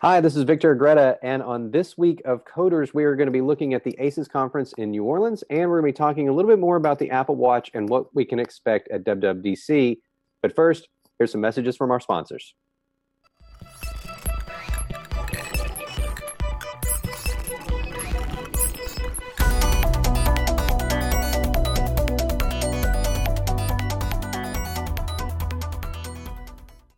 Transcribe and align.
Hi, 0.00 0.20
this 0.20 0.36
is 0.36 0.42
Victor 0.42 0.72
Agreda, 0.72 1.16
and 1.22 1.42
on 1.42 1.70
this 1.70 1.96
week 1.96 2.20
of 2.26 2.44
Coders, 2.44 2.92
we 2.92 3.04
are 3.04 3.16
going 3.16 3.28
to 3.28 3.32
be 3.32 3.40
looking 3.40 3.72
at 3.72 3.82
the 3.82 3.96
ACES 3.98 4.28
conference 4.28 4.74
in 4.74 4.90
New 4.90 5.04
Orleans, 5.04 5.42
and 5.48 5.70
we're 5.70 5.80
going 5.80 5.90
to 5.90 5.96
be 5.96 6.04
talking 6.04 6.28
a 6.28 6.32
little 6.34 6.50
bit 6.50 6.58
more 6.58 6.76
about 6.76 6.98
the 6.98 7.10
Apple 7.10 7.34
Watch 7.34 7.70
and 7.72 7.88
what 7.88 8.14
we 8.14 8.26
can 8.26 8.38
expect 8.38 8.90
at 8.90 9.04
WWDC. 9.04 9.96
But 10.42 10.54
first, 10.54 10.88
here's 11.18 11.32
some 11.32 11.40
messages 11.40 11.78
from 11.78 11.90
our 11.90 11.98
sponsors. 11.98 12.52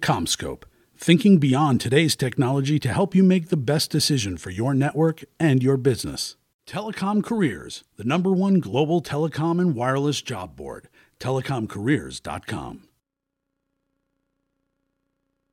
CommScope, 0.03 0.65
thinking 1.09 1.39
beyond 1.39 1.81
today's 1.81 2.15
technology 2.15 2.79
to 2.79 2.93
help 2.93 3.15
you 3.15 3.25
make 3.25 3.49
the 3.49 3.57
best 3.57 3.91
decision 3.91 4.37
for 4.37 4.51
your 4.51 4.75
network 4.75 5.25
and 5.41 5.63
your 5.63 5.79
business. 5.79 6.37
Telecom 6.67 7.25
Careers, 7.25 7.83
the 7.97 8.05
number 8.05 8.31
one 8.31 8.61
global 8.61 9.01
telecom 9.01 9.59
and 9.59 9.75
wireless 9.75 10.21
job 10.21 10.55
board, 10.55 10.87
telecomcareers.com. 11.19 12.83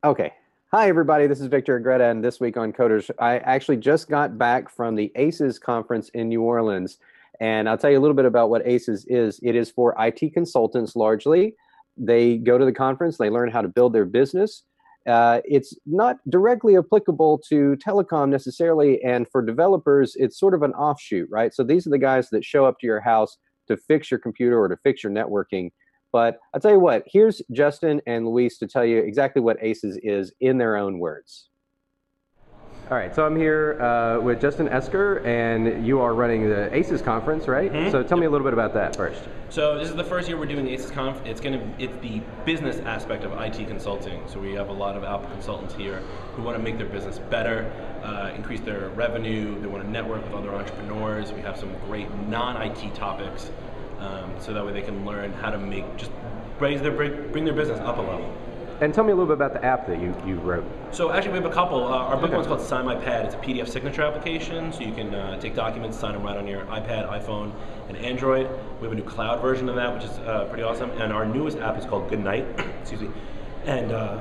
Okay. 0.04 0.34
Hi, 0.72 0.90
everybody. 0.90 1.26
This 1.26 1.40
is 1.40 1.48
Victor 1.48 1.78
Agreda, 1.78 2.04
and 2.04 2.22
this 2.22 2.42
week 2.42 2.58
on 2.58 2.74
Coders, 2.74 3.10
I 3.18 3.38
actually 3.38 3.78
just 3.78 4.10
got 4.10 4.38
back 4.38 4.68
from 4.68 4.94
the 4.94 5.10
ACES 5.16 5.58
conference 5.58 6.10
in 6.10 6.28
New 6.28 6.42
Orleans. 6.42 6.98
And 7.40 7.70
I'll 7.70 7.78
tell 7.78 7.92
you 7.92 7.98
a 7.98 8.02
little 8.02 8.14
bit 8.14 8.26
about 8.26 8.50
what 8.50 8.68
ACES 8.68 9.06
is. 9.06 9.40
It 9.42 9.56
is 9.56 9.72
for 9.72 9.96
IT 9.98 10.34
consultants 10.34 10.98
largely 10.98 11.56
they 11.98 12.38
go 12.38 12.58
to 12.58 12.66
the 12.66 12.74
conference, 12.74 13.18
they 13.18 13.30
learn 13.30 13.50
how 13.50 13.62
to 13.62 13.68
build 13.68 13.94
their 13.94 14.06
business. 14.06 14.64
Uh, 15.08 15.42
it's 15.46 15.78
not 15.86 16.18
directly 16.30 16.78
applicable 16.78 17.40
to 17.50 17.78
telecom 17.86 18.30
necessarily, 18.30 19.04
and 19.04 19.28
for 19.30 19.42
developers, 19.42 20.16
it's 20.16 20.40
sort 20.40 20.54
of 20.54 20.64
an 20.64 20.74
offshoot, 20.74 21.30
right? 21.30 21.54
So 21.54 21.64
these 21.64 21.86
are 21.86 21.92
the 21.92 21.98
guys 21.98 22.30
that 22.32 22.44
show 22.44 22.66
up 22.66 22.80
to 22.80 22.88
your 22.88 23.00
house 23.00 23.38
to 23.68 23.78
fix 23.78 24.10
your 24.10 24.20
computer 24.20 24.60
or 24.60 24.68
to 24.68 24.78
fix 24.78 25.04
your 25.04 25.12
networking. 25.12 25.72
But 26.12 26.40
I'll 26.54 26.62
tell 26.62 26.72
you 26.72 26.80
what, 26.80 27.04
here's 27.06 27.42
Justin 27.52 28.02
and 28.08 28.28
Luis 28.28 28.58
to 28.60 28.68
tell 28.68 28.86
you 28.86 29.00
exactly 29.00 29.42
what 29.42 29.58
ACES 29.62 29.98
is 30.02 30.34
in 30.40 30.58
their 30.58 30.78
own 30.78 31.00
words. 31.00 31.50
All 32.92 32.96
right, 32.96 33.16
so 33.16 33.26
I'm 33.26 33.36
here 33.36 33.82
uh, 33.82 34.20
with 34.22 34.40
Justin 34.40 34.68
Esgar, 34.68 35.26
and 35.26 35.88
you 35.88 36.00
are 36.02 36.14
running 36.14 36.48
the 36.48 36.72
ACES 36.72 37.02
conference, 37.02 37.48
right? 37.48 37.74
Mm-hmm. 37.74 37.90
So 37.90 38.04
tell 38.04 38.16
me 38.16 38.28
a 38.28 38.30
little 38.30 38.46
bit 38.46 38.54
about 38.54 38.76
that 38.76 38.96
first. 38.96 39.24
So 39.50 39.80
this 39.80 39.90
is 39.90 39.96
the 39.96 40.04
first 40.04 40.28
year 40.28 40.38
we're 40.38 40.46
doing 40.46 40.68
ACES 40.68 40.92
Conf. 40.92 41.20
It's 41.26 41.42
going 41.42 41.60
to 41.60 41.84
it's 41.84 41.98
the 42.04 42.22
business 42.46 42.78
aspect 42.86 43.24
of 43.24 43.32
IT 43.42 43.68
consulting. 43.68 44.22
So 44.28 44.40
we 44.40 44.54
have 44.54 44.70
a 44.70 44.72
lot 44.72 44.96
of 44.96 45.04
Apple 45.04 45.28
consultants 45.32 45.74
here 45.74 45.98
who 46.36 46.44
want 46.44 46.58
to 46.58 46.64
make 46.64 46.78
their 46.78 46.86
business 46.86 47.18
better, 47.18 47.72
uh, 48.04 48.36
increase 48.36 48.62
their 48.62 48.90
revenue. 48.90 49.60
They 49.62 49.68
want 49.68 49.84
to 49.84 49.90
network 49.90 50.24
with 50.24 50.34
other 50.36 50.54
entrepreneurs. 50.54 51.32
We 51.32 51.42
have 51.42 51.58
some 51.58 51.74
great 51.88 52.14
non-IT 52.28 52.94
topics, 52.94 53.50
um, 53.98 54.32
so 54.40 54.54
that 54.54 54.64
way 54.64 54.74
they 54.74 54.84
can 54.84 55.04
learn 55.08 55.34
how 55.34 55.50
to 55.50 55.58
make 55.58 55.98
just 55.98 56.12
raise 56.60 56.84
their 56.84 56.92
bring 56.92 57.46
their 57.46 57.56
business 57.56 57.80
up 57.80 57.98
a 57.98 58.02
level. 58.02 58.32
And 58.82 58.94
tell 58.94 59.06
me 59.06 59.14
a 59.14 59.16
little 59.16 59.34
bit 59.34 59.36
about 59.36 59.54
the 59.54 59.64
app 59.64 59.88
that 59.88 60.02
you, 60.02 60.14
you 60.26 60.36
wrote. 60.36 60.66
So 60.92 61.10
actually, 61.10 61.32
we 61.32 61.38
have 61.38 61.50
a 61.50 61.54
couple. 61.54 61.86
Uh, 61.86 61.92
our 61.92 62.18
big 62.18 62.26
okay. 62.26 62.36
one's 62.36 62.48
called 62.48 62.60
Sign 62.60 62.84
My 62.84 62.96
Pad. 62.96 63.26
It's 63.26 63.36
a 63.36 63.38
PDF 63.38 63.70
signature 63.70 64.02
application, 64.02 64.74
so 64.74 64.82
you 64.82 64.94
can 64.94 65.16
uh, 65.16 65.40
take 65.40 65.56
documents, 65.56 65.98
sign 65.98 66.12
them 66.12 66.24
right 66.24 66.36
on 66.36 66.46
your 66.46 66.66
iPad, 66.66 67.10
iPhone, 67.10 67.54
and 67.88 67.98
Android. 67.98 68.50
We 68.82 68.84
have 68.84 68.92
a 68.92 68.96
new 68.96 69.04
cloud 69.04 69.42
version 69.42 69.70
of 69.70 69.76
that, 69.76 69.94
which 69.94 70.04
is 70.04 70.12
uh, 70.20 70.46
pretty 70.50 70.64
awesome. 70.64 70.92
And 70.92 71.14
our 71.14 71.26
newest 71.26 71.58
app 71.60 71.78
is 71.78 71.86
called 71.86 72.10
Good 72.10 72.20
Night. 72.20 72.46
Excuse 72.82 73.02
me. 73.02 73.12
And 73.64 73.94
uh, 73.94 74.20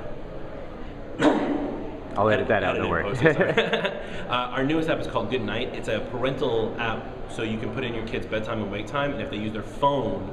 I'll 2.16 2.28
edit 2.28 2.46
that 2.46 2.62
out. 2.62 2.76
Don't 2.76 2.88
worry. 2.88 3.10
uh, 4.28 4.28
our 4.28 4.62
newest 4.62 4.88
app 4.88 5.00
is 5.00 5.08
called 5.08 5.30
Good 5.30 5.42
Night. 5.42 5.74
It's 5.74 5.88
a 5.88 5.98
parental 6.12 6.76
app, 6.78 7.04
so 7.28 7.42
you 7.42 7.58
can 7.58 7.74
put 7.74 7.82
in 7.82 7.92
your 7.92 8.06
kids' 8.06 8.26
bedtime 8.26 8.62
and 8.62 8.70
wake 8.70 8.86
time, 8.86 9.12
and 9.12 9.20
if 9.20 9.30
they 9.30 9.36
use 9.36 9.52
their 9.52 9.64
phone 9.64 10.32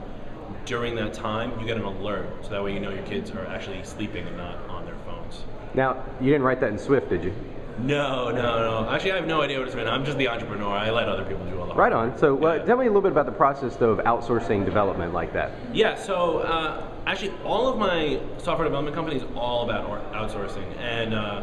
during 0.66 0.96
that 0.96 1.14
time, 1.14 1.60
you 1.60 1.66
get 1.66 1.78
an 1.78 1.84
alert. 1.84 2.28
So 2.44 2.50
that 2.50 2.64
way 2.64 2.74
you 2.74 2.80
know 2.80 2.90
your 2.92 3.04
kids 3.04 3.32
are 3.32 3.46
actually 3.48 3.84
sleeping 3.84 4.28
and 4.28 4.38
not 4.38 4.58
on 4.70 4.86
their 4.86 4.98
phones. 5.06 5.44
Now, 5.74 6.04
you 6.20 6.28
didn't 6.28 6.44
write 6.44 6.60
that 6.62 6.70
in 6.70 6.78
Swift, 6.78 7.10
did 7.10 7.24
you? 7.24 7.34
No, 7.80 8.30
no, 8.30 8.84
no. 8.84 8.90
Actually, 8.90 9.14
I 9.14 9.16
have 9.16 9.28
no 9.28 9.42
idea 9.42 9.58
what 9.58 9.68
it's 9.68 9.76
been. 9.76 9.88
I'm 9.88 10.06
just 10.06 10.18
the 10.18 10.28
entrepreneur. 10.28 10.70
I 10.70 10.92
let 10.92 11.08
other 11.08 11.24
people 11.24 11.46
do 11.46 11.60
all 11.60 11.68
the 11.68 11.74
Right 11.74 11.94
on. 11.94 12.18
So, 12.18 12.40
yeah. 12.40 12.64
tell 12.64 12.78
me 12.78 12.86
a 12.86 12.90
little 12.90 13.02
bit 13.02 13.12
about 13.12 13.26
the 13.26 13.32
process, 13.32 13.76
though, 13.76 13.92
of 13.92 14.00
outsourcing 14.00 14.66
development 14.66 15.14
like 15.14 15.34
that. 15.34 15.52
Yeah. 15.74 15.96
So, 15.96 16.40
uh, 16.40 16.92
actually, 17.08 17.32
all 17.44 17.68
of 17.68 17.80
my 17.80 18.20
software 18.38 18.66
development 18.66 18.96
company 18.96 19.18
is 19.18 19.24
all 19.36 19.64
about 19.64 20.14
outsourcing. 20.14 20.78
And 20.78 21.14
uh, 21.14 21.42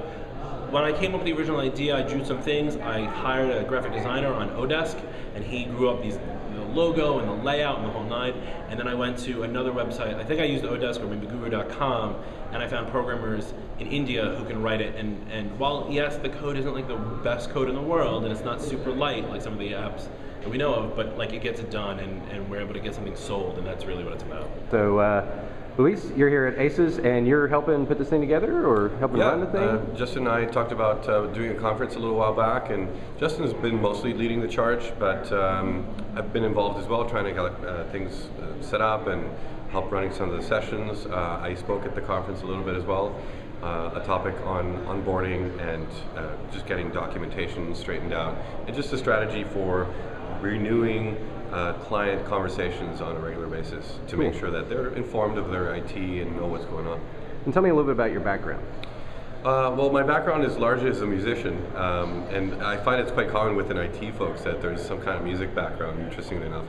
when 0.70 0.84
I 0.84 0.92
came 0.92 1.14
up 1.14 1.24
with 1.24 1.26
the 1.26 1.32
original 1.32 1.60
idea, 1.60 1.96
I 1.96 2.02
drew 2.02 2.24
some 2.24 2.42
things. 2.42 2.76
I 2.76 3.04
hired 3.04 3.50
a 3.50 3.66
graphic 3.66 3.92
designer 3.92 4.32
on 4.32 4.50
Odesk, 4.50 5.00
and 5.34 5.42
he 5.42 5.64
grew 5.64 5.88
up 5.88 6.02
these 6.02 6.18
logo 6.74 7.18
and 7.18 7.28
the 7.28 7.44
layout 7.44 7.78
and 7.78 7.86
the 7.86 7.90
whole 7.90 8.04
nine. 8.04 8.32
And 8.68 8.78
then 8.78 8.88
I 8.88 8.94
went 8.94 9.18
to 9.20 9.42
another 9.42 9.72
website. 9.72 10.14
I 10.14 10.24
think 10.24 10.40
I 10.40 10.44
used 10.44 10.64
Odesk 10.64 11.00
or 11.00 11.06
maybe 11.06 11.26
Guru.com, 11.26 12.16
and 12.52 12.62
I 12.62 12.68
found 12.68 12.90
programmers 12.90 13.52
in 13.78 13.86
India 13.88 14.34
who 14.36 14.44
can 14.44 14.62
write 14.62 14.80
it. 14.80 14.94
And, 14.96 15.30
and 15.30 15.58
while, 15.58 15.86
yes, 15.90 16.16
the 16.16 16.28
code 16.28 16.56
isn't 16.56 16.74
like 16.74 16.88
the 16.88 16.96
best 16.96 17.50
code 17.50 17.68
in 17.68 17.74
the 17.74 17.82
world, 17.82 18.24
and 18.24 18.32
it's 18.32 18.44
not 18.44 18.60
super 18.60 18.92
light 18.92 19.28
like 19.28 19.42
some 19.42 19.52
of 19.52 19.58
the 19.58 19.72
apps 19.72 20.08
that 20.40 20.50
we 20.50 20.56
know 20.56 20.74
of, 20.74 20.96
but 20.96 21.18
like 21.18 21.32
it 21.32 21.42
gets 21.42 21.60
it 21.60 21.70
done, 21.70 21.98
and, 21.98 22.22
and 22.30 22.48
we're 22.50 22.60
able 22.60 22.74
to 22.74 22.80
get 22.80 22.94
something 22.94 23.16
sold, 23.16 23.58
and 23.58 23.66
that's 23.66 23.84
really 23.84 24.04
what 24.04 24.12
it's 24.12 24.22
about. 24.22 24.48
So, 24.70 24.98
uh, 24.98 25.44
Luis, 25.78 26.10
you're 26.16 26.28
here 26.28 26.46
at 26.46 26.58
ACES 26.58 26.98
and 26.98 27.24
you're 27.24 27.46
helping 27.46 27.86
put 27.86 27.98
this 27.98 28.08
thing 28.08 28.20
together 28.20 28.66
or 28.66 28.88
helping 28.98 29.18
yeah, 29.18 29.28
run 29.28 29.38
the 29.38 29.46
thing? 29.46 29.62
Uh, 29.62 29.96
Justin 29.96 30.26
and 30.26 30.28
I 30.28 30.44
talked 30.44 30.72
about 30.72 31.08
uh, 31.08 31.26
doing 31.28 31.52
a 31.52 31.54
conference 31.54 31.94
a 31.94 32.00
little 32.00 32.16
while 32.16 32.34
back, 32.34 32.70
and 32.70 32.88
Justin 33.16 33.44
has 33.44 33.54
been 33.54 33.80
mostly 33.80 34.12
leading 34.12 34.40
the 34.40 34.48
charge, 34.48 34.92
but 34.98 35.30
um, 35.30 35.86
I've 36.16 36.32
been 36.32 36.42
involved 36.42 36.80
as 36.80 36.88
well, 36.88 37.08
trying 37.08 37.26
to 37.26 37.30
get 37.30 37.40
uh, 37.64 37.84
things 37.92 38.28
uh, 38.42 38.60
set 38.60 38.80
up 38.80 39.06
and 39.06 39.30
help 39.70 39.92
running 39.92 40.12
some 40.12 40.28
of 40.30 40.36
the 40.36 40.42
sessions. 40.42 41.06
Uh, 41.06 41.38
I 41.40 41.54
spoke 41.54 41.84
at 41.84 41.94
the 41.94 42.00
conference 42.00 42.42
a 42.42 42.46
little 42.46 42.64
bit 42.64 42.74
as 42.74 42.84
well. 42.84 43.14
Uh, 43.62 43.90
a 43.94 44.02
topic 44.04 44.34
on 44.46 44.84
onboarding 44.86 45.60
and 45.60 45.86
just 46.52 46.66
getting 46.66 46.90
documentation 46.90 47.72
straightened 47.76 48.12
out, 48.12 48.36
and 48.66 48.74
just 48.74 48.92
a 48.92 48.98
strategy 48.98 49.44
for 49.44 49.86
renewing 50.40 51.16
uh, 51.52 51.72
client 51.74 52.26
conversations 52.26 53.00
on 53.00 53.16
a 53.16 53.18
regular 53.18 53.46
basis 53.46 53.98
to 54.08 54.16
cool. 54.16 54.24
make 54.24 54.38
sure 54.38 54.50
that 54.50 54.68
they're 54.68 54.88
informed 54.94 55.38
of 55.38 55.50
their 55.50 55.74
IT 55.74 55.94
and 55.94 56.36
know 56.36 56.46
what's 56.46 56.64
going 56.66 56.86
on. 56.86 57.00
And 57.44 57.54
tell 57.54 57.62
me 57.62 57.70
a 57.70 57.74
little 57.74 57.86
bit 57.86 57.92
about 57.92 58.12
your 58.12 58.20
background. 58.20 58.64
Uh, 59.44 59.72
well, 59.78 59.90
my 59.90 60.02
background 60.02 60.44
is 60.44 60.56
largely 60.56 60.90
as 60.90 61.00
a 61.00 61.06
musician, 61.06 61.64
um, 61.76 62.24
and 62.24 62.60
I 62.62 62.76
find 62.76 63.00
it's 63.00 63.12
quite 63.12 63.30
common 63.30 63.54
within 63.54 63.76
IT 63.76 64.14
folks 64.16 64.42
that 64.42 64.60
there's 64.60 64.84
some 64.84 65.00
kind 65.00 65.16
of 65.16 65.24
music 65.24 65.54
background, 65.54 66.00
interestingly 66.00 66.46
enough. 66.46 66.64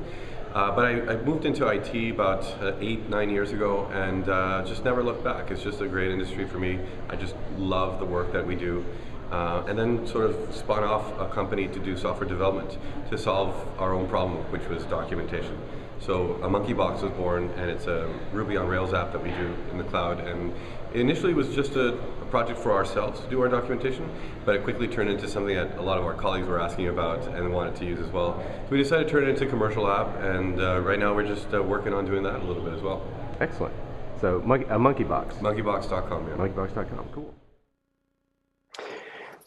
Uh, 0.53 0.75
but 0.75 0.85
I, 0.85 1.13
I, 1.13 1.15
moved 1.17 1.45
into 1.45 1.67
IT 1.67 2.11
about 2.11 2.43
uh, 2.59 2.73
eight, 2.79 3.07
nine 3.07 3.29
years 3.29 3.51
ago 3.51 3.85
and 3.93 4.27
uh, 4.27 4.63
just 4.65 4.83
never 4.83 5.03
looked 5.03 5.23
back. 5.23 5.51
It's 5.51 5.61
just 5.61 5.79
a 5.79 5.87
great 5.87 6.09
industry 6.09 6.47
for 6.47 6.57
me. 6.57 6.79
I 7.07 7.15
just 7.15 7.35
love 7.57 7.99
the 7.99 8.05
work 8.05 8.33
that 8.33 8.47
we 8.47 8.55
do. 8.55 8.83
Uh, 9.31 9.63
and 9.67 9.77
then 9.77 10.07
sort 10.07 10.25
of 10.25 10.55
spun 10.55 10.83
off 10.83 11.05
a 11.19 11.31
company 11.33 11.67
to 11.67 11.79
do 11.79 11.95
software 11.95 12.27
development 12.27 12.77
to 13.11 13.17
solve 13.17 13.55
our 13.77 13.93
own 13.93 14.07
problem, 14.07 14.37
which 14.51 14.67
was 14.67 14.83
documentation. 14.85 15.55
So 15.99 16.35
a 16.41 16.47
Monkeybox 16.47 17.01
was 17.01 17.11
born, 17.11 17.49
and 17.57 17.69
it's 17.69 17.85
a 17.85 18.11
Ruby 18.31 18.57
on 18.57 18.67
Rails 18.67 18.93
app 18.93 19.11
that 19.11 19.21
we 19.21 19.29
do 19.31 19.53
in 19.71 19.77
the 19.77 19.83
cloud. 19.83 20.19
And 20.19 20.53
initially, 20.93 21.31
it 21.31 21.35
was 21.35 21.53
just 21.53 21.75
a, 21.75 21.89
a, 21.93 22.25
project 22.29 22.59
for 22.59 22.71
ourselves 22.71 23.19
to 23.19 23.27
do 23.27 23.41
our 23.41 23.49
documentation, 23.49 24.09
but 24.45 24.55
it 24.55 24.63
quickly 24.63 24.87
turned 24.87 25.09
into 25.09 25.27
something 25.27 25.55
that 25.55 25.77
a 25.77 25.81
lot 25.81 25.97
of 25.97 26.05
our 26.05 26.13
colleagues 26.13 26.47
were 26.47 26.61
asking 26.61 26.87
about 26.87 27.27
and 27.27 27.51
wanted 27.51 27.75
to 27.75 27.85
use 27.85 27.99
as 27.99 28.11
well. 28.11 28.41
So 28.65 28.71
we 28.71 28.77
decided 28.77 29.07
to 29.07 29.11
turn 29.11 29.23
it 29.23 29.29
into 29.29 29.45
a 29.45 29.49
commercial 29.49 29.91
app, 29.91 30.15
and 30.21 30.61
uh, 30.61 30.79
right 30.79 30.99
now 30.99 31.13
we're 31.13 31.27
just 31.27 31.53
uh, 31.53 31.61
working 31.61 31.93
on 31.93 32.05
doing 32.05 32.23
that 32.23 32.41
a 32.41 32.45
little 32.45 32.63
bit 32.63 32.73
as 32.73 32.81
well. 32.81 33.05
Excellent. 33.39 33.73
So 34.21 34.41
monkey, 34.45 34.65
a 34.65 34.77
Monkeybox. 34.77 35.39
Monkeybox.com. 35.39 36.27
Yeah. 36.27 36.35
Monkeybox.com. 36.35 37.09
Cool. 37.13 37.33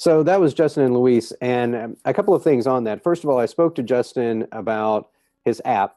So 0.03 0.25
that 0.25 0.41
was 0.41 0.53
Justin 0.53 0.83
and 0.83 0.95
Luis, 0.95 1.31
and 1.41 1.77
um, 1.77 1.97
a 2.05 2.13
couple 2.13 2.35
of 2.35 2.43
things 2.43 2.67
on 2.67 2.83
that. 2.83 3.05
First 3.05 3.23
of 3.23 3.31
all, 3.31 3.39
I 3.39 3.47
spoke 3.47 3.77
to 3.77 3.85
Justin 3.85 4.49
about 4.51 5.11
his 5.45 5.63
app, 5.65 5.95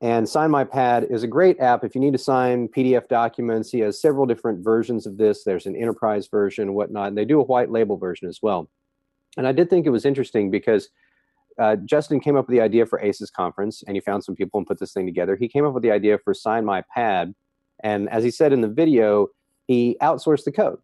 and 0.00 0.28
Sign 0.28 0.52
My 0.52 0.62
Pad 0.62 1.08
is 1.10 1.24
a 1.24 1.26
great 1.26 1.58
app 1.58 1.82
if 1.82 1.96
you 1.96 2.00
need 2.00 2.12
to 2.12 2.18
sign 2.18 2.68
PDF 2.68 3.08
documents. 3.08 3.72
He 3.72 3.80
has 3.80 4.00
several 4.00 4.26
different 4.26 4.62
versions 4.62 5.06
of 5.06 5.16
this. 5.16 5.42
There's 5.42 5.66
an 5.66 5.74
enterprise 5.74 6.28
version, 6.28 6.72
whatnot, 6.72 7.08
and 7.08 7.18
they 7.18 7.24
do 7.24 7.40
a 7.40 7.44
white 7.44 7.68
label 7.68 7.96
version 7.96 8.28
as 8.28 8.38
well. 8.42 8.70
And 9.36 9.44
I 9.44 9.50
did 9.50 9.70
think 9.70 9.86
it 9.86 9.90
was 9.90 10.04
interesting 10.04 10.48
because 10.48 10.90
uh, 11.58 11.74
Justin 11.84 12.20
came 12.20 12.36
up 12.36 12.46
with 12.46 12.54
the 12.54 12.62
idea 12.62 12.86
for 12.86 13.00
ACES 13.00 13.32
conference, 13.32 13.82
and 13.88 13.96
he 13.96 14.00
found 14.00 14.22
some 14.22 14.36
people 14.36 14.58
and 14.58 14.68
put 14.68 14.78
this 14.78 14.92
thing 14.92 15.04
together. 15.04 15.34
He 15.34 15.48
came 15.48 15.64
up 15.64 15.74
with 15.74 15.82
the 15.82 15.90
idea 15.90 16.16
for 16.18 16.32
Sign 16.32 16.64
My 16.64 16.84
Pad, 16.94 17.34
and 17.82 18.08
as 18.08 18.22
he 18.22 18.30
said 18.30 18.52
in 18.52 18.60
the 18.60 18.68
video, 18.68 19.30
he 19.66 19.96
outsourced 20.00 20.44
the 20.44 20.52
code 20.52 20.78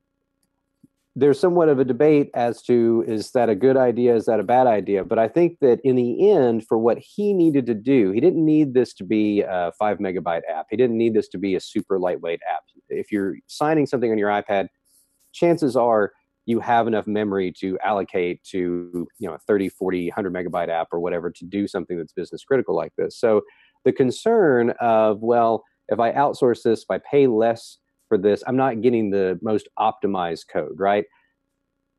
there's 1.15 1.39
somewhat 1.39 1.69
of 1.69 1.79
a 1.79 1.85
debate 1.85 2.31
as 2.35 2.63
to 2.63 3.05
is 3.07 3.33
that 3.33 3.51
a 3.51 3.55
good 3.55 3.77
idea 3.77 4.15
is 4.17 4.25
that 4.27 4.41
a 4.41 4.45
bad 4.45 4.67
idea? 4.67 5.05
But 5.05 5.19
i 5.19 5.29
think 5.29 5.59
that 5.61 5.81
in 5.85 5.97
the 5.97 6.31
end 6.31 6.67
for 6.67 6.79
what 6.79 6.99
he 6.99 7.33
needed 7.35 7.67
to 7.67 7.75
do 7.75 8.13
he 8.13 8.21
didn't 8.21 8.45
need 8.45 8.75
this 8.75 8.95
to 8.95 9.05
be 9.05 9.43
a 9.43 9.73
five 9.79 9.99
megabyte 9.99 10.43
app. 10.51 10.67
He 10.71 10.77
didn't 10.77 10.97
need 10.97 11.15
this 11.15 11.29
to 11.29 11.39
be 11.39 11.55
a 11.55 11.61
super 11.61 11.99
lightweight 11.99 12.41
app. 12.51 12.63
If 12.89 13.13
you're 13.13 13.37
signing 13.47 13.87
something 13.87 14.11
on 14.11 14.19
your 14.19 14.31
ipad 14.31 14.69
chances 15.33 15.77
are 15.77 16.13
you 16.47 16.61
have 16.61 16.87
enough 16.87 17.07
memory 17.07 17.53
to 17.61 17.79
allocate 17.85 18.43
to 18.45 19.07
you 19.19 19.29
know 19.29 19.35
a 19.35 19.39
30 19.39 19.69
40 19.69 20.09
100 20.09 20.33
megabyte 20.33 20.69
app 20.69 20.89
or 20.93 21.01
whatever 21.01 21.31
to 21.31 21.45
do 21.45 21.69
something 21.69 21.99
that's 21.99 22.13
business 22.13 22.45
critical 22.45 22.75
like 22.75 22.93
this. 22.97 23.19
So 23.19 23.43
the 23.85 23.93
concern 23.93 24.73
of 24.81 25.21
well 25.21 25.65
if 25.89 25.99
i 25.99 26.13
outsource 26.13 26.63
this 26.63 26.83
if 26.83 26.91
i 26.91 26.99
pay 26.99 27.27
less 27.27 27.79
for 28.13 28.19
this 28.19 28.45
i'm 28.47 28.57
not 28.57 28.83
getting 28.83 29.09
the 29.09 29.39
most 29.41 29.69
optimized 29.79 30.45
code 30.53 30.79
right? 30.79 31.07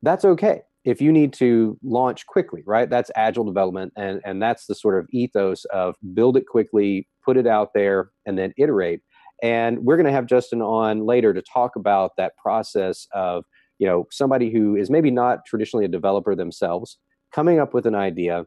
That's 0.03 0.25
okay 0.25 0.61
if 0.85 1.01
you 1.01 1.11
need 1.11 1.33
to 1.33 1.75
launch 1.81 2.27
quickly 2.27 2.61
right? 2.67 2.87
That's 2.87 3.09
agile 3.15 3.45
development 3.45 3.93
and 3.97 4.21
and 4.23 4.39
that's 4.39 4.67
the 4.67 4.75
sort 4.75 4.99
of 4.99 5.07
ethos 5.11 5.65
of 5.73 5.95
build 6.13 6.37
it 6.37 6.45
quickly 6.45 7.07
put 7.25 7.35
it 7.35 7.47
out 7.47 7.69
there 7.73 8.11
and 8.27 8.37
then 8.37 8.53
iterate. 8.57 9.01
And 9.41 9.79
we're 9.79 9.97
going 9.97 10.05
to 10.05 10.11
have 10.11 10.27
justin 10.27 10.61
on 10.61 11.05
later 11.07 11.33
to 11.33 11.41
talk 11.41 11.75
about 11.75 12.11
that 12.17 12.33
process 12.37 13.07
of 13.13 13.43
you 13.79 13.87
know 13.87 14.05
somebody 14.11 14.51
who 14.51 14.75
is 14.75 14.91
maybe 14.91 15.09
not 15.09 15.39
traditionally 15.47 15.85
a 15.85 15.95
developer 15.97 16.35
themselves 16.35 16.99
coming 17.31 17.59
up 17.59 17.73
with 17.73 17.87
an 17.87 17.95
idea. 17.95 18.45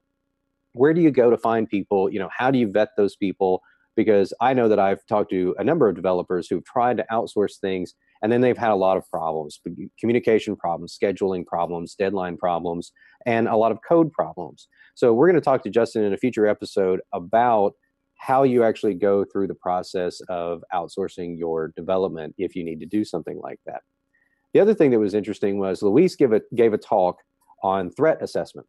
Where 0.75 0.95
do 0.95 1.01
you 1.01 1.11
go 1.11 1.31
to 1.31 1.37
find 1.37 1.69
people? 1.69 2.13
You 2.13 2.21
know 2.21 2.31
how 2.39 2.53
do 2.53 2.59
you 2.61 2.71
vet 2.71 2.91
those 2.97 3.17
people 3.17 3.61
because 3.97 4.33
i 4.41 4.53
know 4.53 4.69
that 4.69 4.79
i've 4.79 5.05
talked 5.07 5.31
to 5.31 5.55
a 5.59 5.65
number 5.65 5.89
of 5.89 5.97
developers 5.97 6.47
who've 6.49 6.65
tried 6.65 6.97
to 6.97 7.07
outsource 7.11 7.59
things 7.59 7.95
and 8.23 8.31
then 8.31 8.41
they've 8.41 8.59
had 8.59 8.71
a 8.71 8.77
lot 8.77 8.97
of 8.97 9.09
problems 9.11 9.61
communication 9.99 10.55
problems 10.55 10.97
scheduling 10.97 11.45
problems 11.45 11.95
deadline 11.95 12.37
problems 12.37 12.93
and 13.25 13.49
a 13.49 13.57
lot 13.57 13.73
of 13.73 13.79
code 13.87 14.13
problems 14.13 14.69
so 14.95 15.13
we're 15.13 15.27
going 15.27 15.35
to 15.35 15.45
talk 15.45 15.63
to 15.63 15.71
justin 15.71 16.05
in 16.05 16.13
a 16.13 16.19
future 16.19 16.47
episode 16.47 17.01
about 17.13 17.73
how 18.19 18.45
you 18.45 18.65
actually 18.65 18.95
go 18.95 19.25
through 19.25 19.47
the 19.47 19.55
process 19.55 20.21
of 20.31 20.65
outsourcing 20.73 21.39
your 21.39 21.73
development 21.77 22.35
if 22.39 22.57
you 22.57 22.65
need 22.65 22.81
to 22.81 22.87
do 22.87 23.05
something 23.05 23.39
like 23.43 23.61
that 23.67 23.83
the 24.57 24.63
other 24.63 24.73
thing 24.73 24.91
that 24.93 24.99
was 24.99 25.13
interesting 25.13 25.59
was 25.59 25.83
Luis 25.83 26.17
gave 26.17 26.33
a, 26.33 26.41
gave 26.55 26.73
a 26.73 26.79
talk 26.79 27.19
on 27.63 27.91
threat 27.91 28.23
assessment. 28.23 28.67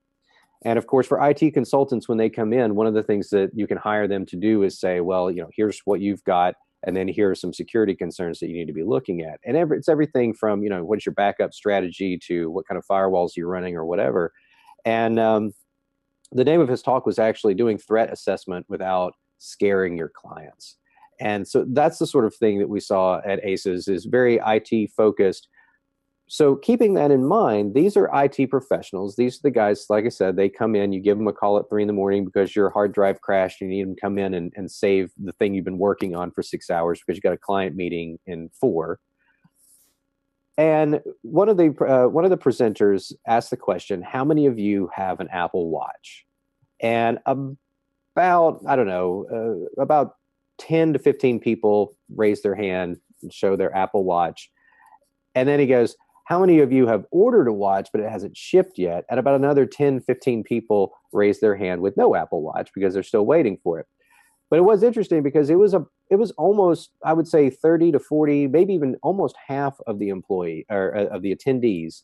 And 0.63 0.77
of 0.77 0.88
course, 0.88 1.06
for 1.06 1.25
IT 1.30 1.54
consultants, 1.54 2.07
when 2.07 2.18
they 2.18 2.30
come 2.30 2.51
in, 2.51 2.75
one 2.75 2.88
of 2.88 2.94
the 2.94 3.04
things 3.04 3.30
that 3.30 3.51
you 3.54 3.68
can 3.68 3.77
hire 3.77 4.07
them 4.07 4.25
to 4.27 4.36
do 4.36 4.63
is 4.63 4.80
say, 4.80 5.01
well, 5.01 5.30
you 5.30 5.42
know, 5.42 5.50
here's 5.56 5.80
what 5.86 6.01
you've 6.01 6.24
got, 6.24 6.56
and 6.83 6.95
then 6.95 7.07
here 7.07 7.30
are 7.30 7.36
some 7.36 7.54
security 7.54 7.95
concerns 7.95 8.39
that 8.39 8.48
you 8.48 8.54
need 8.54 8.68
to 8.68 8.74
be 8.74 8.83
looking 8.83 9.21
at. 9.21 9.39
And 9.45 9.56
every, 9.56 9.77
it's 9.77 9.89
everything 9.89 10.33
from, 10.33 10.63
you 10.63 10.69
know, 10.69 10.83
what's 10.83 11.06
your 11.06 11.13
backup 11.13 11.54
strategy 11.54 12.19
to 12.27 12.50
what 12.50 12.68
kind 12.68 12.77
of 12.77 12.86
firewalls 12.86 13.36
you're 13.36 13.48
running 13.48 13.75
or 13.75 13.86
whatever. 13.86 14.33
And 14.86 15.19
um, 15.19 15.54
the 16.31 16.44
name 16.44 16.62
of 16.62 16.69
his 16.69 16.81
talk 16.81 17.06
was 17.06 17.19
actually 17.19 17.53
doing 17.53 17.77
threat 17.77 18.12
assessment 18.12 18.65
without 18.69 19.13
scaring 19.39 19.98
your 19.98 20.10
clients. 20.10 20.77
And 21.19 21.48
so 21.48 21.65
that's 21.69 21.98
the 21.98 22.07
sort 22.07 22.25
of 22.25 22.36
thing 22.36 22.60
that 22.60 22.69
we 22.69 22.80
saw 22.80 23.21
at 23.25 23.44
ACES 23.44 23.88
is 23.88 24.06
very 24.06 24.39
IT 24.45 24.92
focused 24.92 25.48
so 26.27 26.56
keeping 26.56 26.94
that 26.95 27.12
in 27.12 27.25
mind 27.25 27.74
these 27.74 27.95
are 27.95 28.13
it 28.13 28.50
professionals. 28.50 29.15
These 29.15 29.38
are 29.38 29.44
the 29.44 29.51
guys 29.51 29.85
like 29.89 30.06
i 30.06 30.09
said 30.09 30.35
they 30.35 30.50
come 30.50 30.75
in 30.75 30.91
you 30.91 31.00
give 31.00 31.18
them 31.18 31.27
a 31.27 31.33
call 31.33 31.57
at 31.57 31.69
three 31.69 31.81
in 31.81 31.88
the 31.88 31.94
morning 31.94 32.25
because 32.25 32.56
your 32.56 32.69
hard 32.69 32.94
drive 32.94 33.21
crashed 33.21 33.62
you 33.62 33.68
need 33.68 33.83
them 33.83 33.95
to 33.95 34.01
come 34.01 34.18
in 34.18 34.33
and, 34.33 34.51
and 34.56 34.69
save 34.69 35.12
the 35.18 35.31
thing 35.33 35.53
you've 35.53 35.65
been 35.65 35.77
working 35.77 36.15
on 36.15 36.31
for 36.31 36.44
six 36.44 36.69
hours 36.69 37.00
because 37.00 37.18
you 37.18 37.21
got 37.21 37.33
a 37.33 37.38
client 37.38 37.75
meeting 37.75 38.19
in 38.25 38.50
four. 38.59 39.00
And 40.57 41.01
one 41.21 41.50
of 41.50 41.57
the 41.57 41.69
uh, 41.85 42.07
one 42.09 42.25
of 42.25 42.31
the 42.31 42.38
presenters 42.38 43.13
asked 43.25 43.51
the 43.51 43.57
question 43.57 44.01
how 44.01 44.25
many 44.25 44.47
of 44.47 44.59
you 44.59 44.89
have 44.94 45.19
an 45.19 45.29
apple 45.31 45.69
watch? 45.69 46.25
And 46.79 47.19
about 48.15 48.62
i 48.68 48.75
don't 48.75 48.88
know 48.88 49.69
uh, 49.77 49.81
about 49.81 50.15
10 50.57 50.94
to 50.94 51.00
15 51.00 51.39
people 51.39 51.95
raise 52.15 52.41
their 52.41 52.56
hand 52.56 52.97
and 53.21 53.31
show 53.31 53.56
their 53.56 53.75
apple 53.75 54.03
watch. 54.03 54.50
And 55.35 55.47
then 55.47 55.59
he 55.59 55.68
goes 55.68 55.95
how 56.27 56.41
many 56.41 56.59
of 56.59 56.74
you 56.74 56.88
have 56.88 57.06
ordered 57.09 57.47
a 57.47 57.53
watch 57.53 57.88
but 57.94 58.01
it 58.01 58.12
hasn't 58.12 58.35
shipped 58.35 58.77
yet? 58.77 59.06
And 59.09 59.18
about 59.18 59.35
another 59.35 59.65
10 59.65 60.01
15 60.01 60.44
people 60.44 60.91
raised 61.13 61.39
their 61.39 61.56
hand 61.56 61.81
with 61.81 61.95
no 61.95 62.18
apple 62.18 62.41
watch 62.41 62.69
because 62.75 62.94
they're 62.94 63.01
still 63.01 63.25
waiting 63.25 63.57
for 63.63 63.79
it. 63.79 63.88
But 64.50 64.59
it 64.59 64.63
was 64.63 64.83
interesting 64.83 65.24
because 65.24 65.50
it 65.50 65.56
was 65.56 65.74
a 65.74 65.85
it 66.09 66.18
was 66.18 66.31
almost 66.31 66.91
i 67.03 67.13
would 67.13 67.29
say 67.29 67.50
30 67.50 67.94
to 67.94 68.00
40 68.00 68.47
maybe 68.47 68.74
even 68.74 68.97
almost 69.03 69.35
half 69.47 69.77
of 69.88 70.00
the 70.00 70.09
employee 70.09 70.65
or 70.69 70.97
uh, 70.97 71.06
of 71.06 71.21
the 71.21 71.33
attendees 71.33 72.03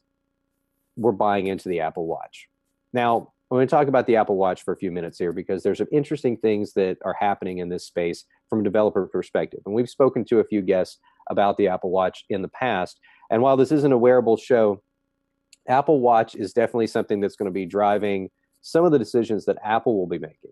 were 0.95 1.11
buying 1.11 1.47
into 1.47 1.67
the 1.67 1.81
apple 1.81 2.07
watch. 2.07 2.47
Now 2.93 3.33
i'm 3.51 3.57
going 3.57 3.67
to 3.67 3.71
talk 3.71 3.89
about 3.89 4.07
the 4.07 4.15
apple 4.15 4.37
watch 4.37 4.63
for 4.63 4.73
a 4.73 4.77
few 4.77 4.91
minutes 4.91 5.19
here 5.19 5.33
because 5.33 5.63
there's 5.63 5.79
some 5.79 5.87
interesting 5.91 6.37
things 6.37 6.71
that 6.75 6.97
are 7.03 7.15
happening 7.19 7.57
in 7.57 7.67
this 7.67 7.85
space 7.85 8.23
from 8.49 8.61
a 8.61 8.63
developer 8.63 9.05
perspective. 9.05 9.59
And 9.65 9.75
we've 9.75 9.89
spoken 9.89 10.23
to 10.25 10.39
a 10.39 10.45
few 10.45 10.61
guests 10.61 10.99
about 11.29 11.57
the 11.57 11.67
apple 11.67 11.89
watch 11.89 12.23
in 12.29 12.41
the 12.41 12.47
past 12.47 13.01
and 13.33 13.41
while 13.41 13.57
this 13.57 13.71
isn't 13.71 13.91
a 13.91 13.97
wearable 13.97 14.37
show, 14.37 14.83
Apple 15.67 16.01
Watch 16.01 16.35
is 16.35 16.53
definitely 16.53 16.85
something 16.85 17.19
that's 17.19 17.35
going 17.35 17.47
to 17.47 17.51
be 17.51 17.65
driving 17.65 18.29
some 18.61 18.85
of 18.85 18.91
the 18.91 18.99
decisions 18.99 19.45
that 19.45 19.57
Apple 19.63 19.97
will 19.97 20.05
be 20.05 20.19
making. 20.19 20.51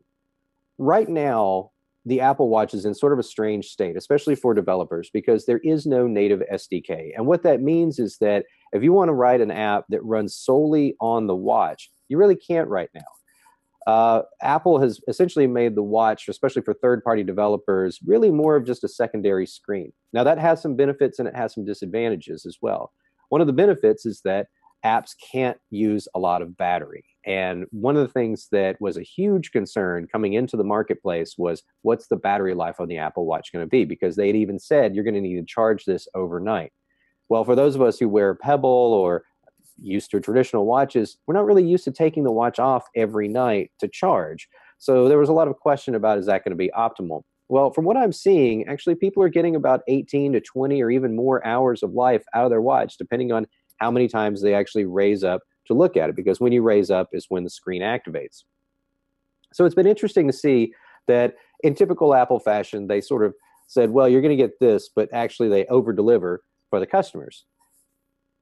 Right 0.79 1.07
now, 1.07 1.69
the 2.07 2.21
Apple 2.21 2.49
Watch 2.49 2.73
is 2.73 2.85
in 2.85 2.95
sort 2.95 3.13
of 3.13 3.19
a 3.19 3.23
strange 3.23 3.67
state, 3.67 3.95
especially 3.95 4.33
for 4.33 4.55
developers, 4.55 5.11
because 5.13 5.45
there 5.45 5.59
is 5.59 5.85
no 5.85 6.07
native 6.07 6.41
SDK. 6.51 7.11
And 7.15 7.27
what 7.27 7.43
that 7.43 7.61
means 7.61 7.99
is 7.99 8.17
that 8.17 8.45
if 8.73 8.81
you 8.81 8.93
want 8.93 9.09
to 9.09 9.13
write 9.13 9.41
an 9.41 9.51
app 9.51 9.85
that 9.89 10.03
runs 10.03 10.35
solely 10.35 10.95
on 10.99 11.27
the 11.27 11.35
watch, 11.35 11.91
you 12.09 12.17
really 12.17 12.35
can't 12.35 12.67
right 12.67 12.89
now 12.95 13.01
uh, 13.87 14.21
Apple 14.41 14.79
has 14.79 14.99
essentially 15.07 15.47
made 15.47 15.75
the 15.75 15.83
watch, 15.83 16.27
especially 16.27 16.61
for 16.61 16.73
third 16.73 17.03
party 17.03 17.23
developers, 17.23 17.99
really 18.05 18.31
more 18.31 18.55
of 18.55 18.65
just 18.65 18.83
a 18.83 18.87
secondary 18.87 19.47
screen. 19.47 19.91
Now, 20.13 20.23
that 20.23 20.37
has 20.37 20.61
some 20.61 20.75
benefits 20.75 21.19
and 21.19 21.27
it 21.27 21.35
has 21.35 21.53
some 21.53 21.65
disadvantages 21.65 22.45
as 22.45 22.57
well. 22.61 22.93
One 23.29 23.41
of 23.41 23.47
the 23.47 23.53
benefits 23.53 24.05
is 24.05 24.21
that 24.23 24.47
apps 24.85 25.15
can't 25.31 25.57
use 25.69 26.07
a 26.15 26.19
lot 26.19 26.41
of 26.41 26.57
battery. 26.57 27.05
And 27.25 27.65
one 27.71 27.95
of 27.95 28.01
the 28.01 28.13
things 28.13 28.47
that 28.51 28.81
was 28.81 28.97
a 28.97 29.03
huge 29.03 29.51
concern 29.51 30.07
coming 30.11 30.33
into 30.33 30.57
the 30.57 30.63
marketplace 30.63 31.35
was 31.37 31.63
what's 31.83 32.07
the 32.07 32.15
battery 32.15 32.53
life 32.53 32.79
on 32.79 32.87
the 32.87 32.97
Apple 32.97 33.25
Watch 33.25 33.51
going 33.51 33.63
to 33.63 33.69
be? 33.69 33.85
Because 33.85 34.15
they 34.15 34.27
had 34.27 34.35
even 34.35 34.57
said 34.59 34.95
you're 34.95 35.03
going 35.03 35.15
to 35.15 35.21
need 35.21 35.39
to 35.39 35.45
charge 35.45 35.85
this 35.85 36.07
overnight. 36.15 36.71
Well, 37.29 37.45
for 37.45 37.55
those 37.55 37.75
of 37.75 37.81
us 37.81 37.99
who 37.99 38.09
wear 38.09 38.35
Pebble 38.35 38.69
or 38.69 39.23
used 39.81 40.11
to 40.11 40.19
traditional 40.19 40.65
watches, 40.65 41.17
we're 41.27 41.33
not 41.33 41.45
really 41.45 41.65
used 41.65 41.83
to 41.85 41.91
taking 41.91 42.23
the 42.23 42.31
watch 42.31 42.59
off 42.59 42.87
every 42.95 43.27
night 43.27 43.71
to 43.79 43.87
charge. 43.87 44.47
So 44.77 45.07
there 45.07 45.17
was 45.17 45.29
a 45.29 45.33
lot 45.33 45.47
of 45.47 45.57
question 45.57 45.95
about 45.95 46.17
is 46.17 46.25
that 46.25 46.43
going 46.43 46.51
to 46.51 46.55
be 46.55 46.71
optimal? 46.77 47.23
Well, 47.49 47.71
from 47.71 47.85
what 47.85 47.97
I'm 47.97 48.13
seeing, 48.13 48.67
actually 48.67 48.95
people 48.95 49.21
are 49.23 49.29
getting 49.29 49.55
about 49.55 49.81
18 49.87 50.33
to 50.33 50.41
20 50.41 50.81
or 50.81 50.89
even 50.89 51.15
more 51.15 51.45
hours 51.45 51.83
of 51.83 51.93
life 51.93 52.23
out 52.33 52.45
of 52.45 52.49
their 52.49 52.61
watch, 52.61 52.97
depending 52.97 53.31
on 53.31 53.45
how 53.77 53.91
many 53.91 54.07
times 54.07 54.41
they 54.41 54.53
actually 54.53 54.85
raise 54.85 55.23
up 55.23 55.41
to 55.67 55.73
look 55.73 55.97
at 55.97 56.09
it, 56.09 56.15
because 56.15 56.39
when 56.39 56.53
you 56.53 56.61
raise 56.61 56.89
up 56.89 57.09
is 57.11 57.25
when 57.29 57.43
the 57.43 57.49
screen 57.49 57.81
activates. 57.81 58.43
So 59.53 59.65
it's 59.65 59.75
been 59.75 59.87
interesting 59.87 60.27
to 60.27 60.33
see 60.33 60.73
that 61.07 61.35
in 61.63 61.75
typical 61.75 62.15
Apple 62.15 62.39
fashion, 62.39 62.87
they 62.87 63.01
sort 63.01 63.25
of 63.25 63.33
said, 63.67 63.91
well, 63.91 64.07
you're 64.07 64.21
going 64.21 64.35
to 64.35 64.41
get 64.41 64.59
this, 64.59 64.89
but 64.93 65.09
actually 65.13 65.49
they 65.49 65.65
over 65.65 65.93
deliver 65.93 66.43
for 66.69 66.79
the 66.79 66.87
customers. 66.87 67.45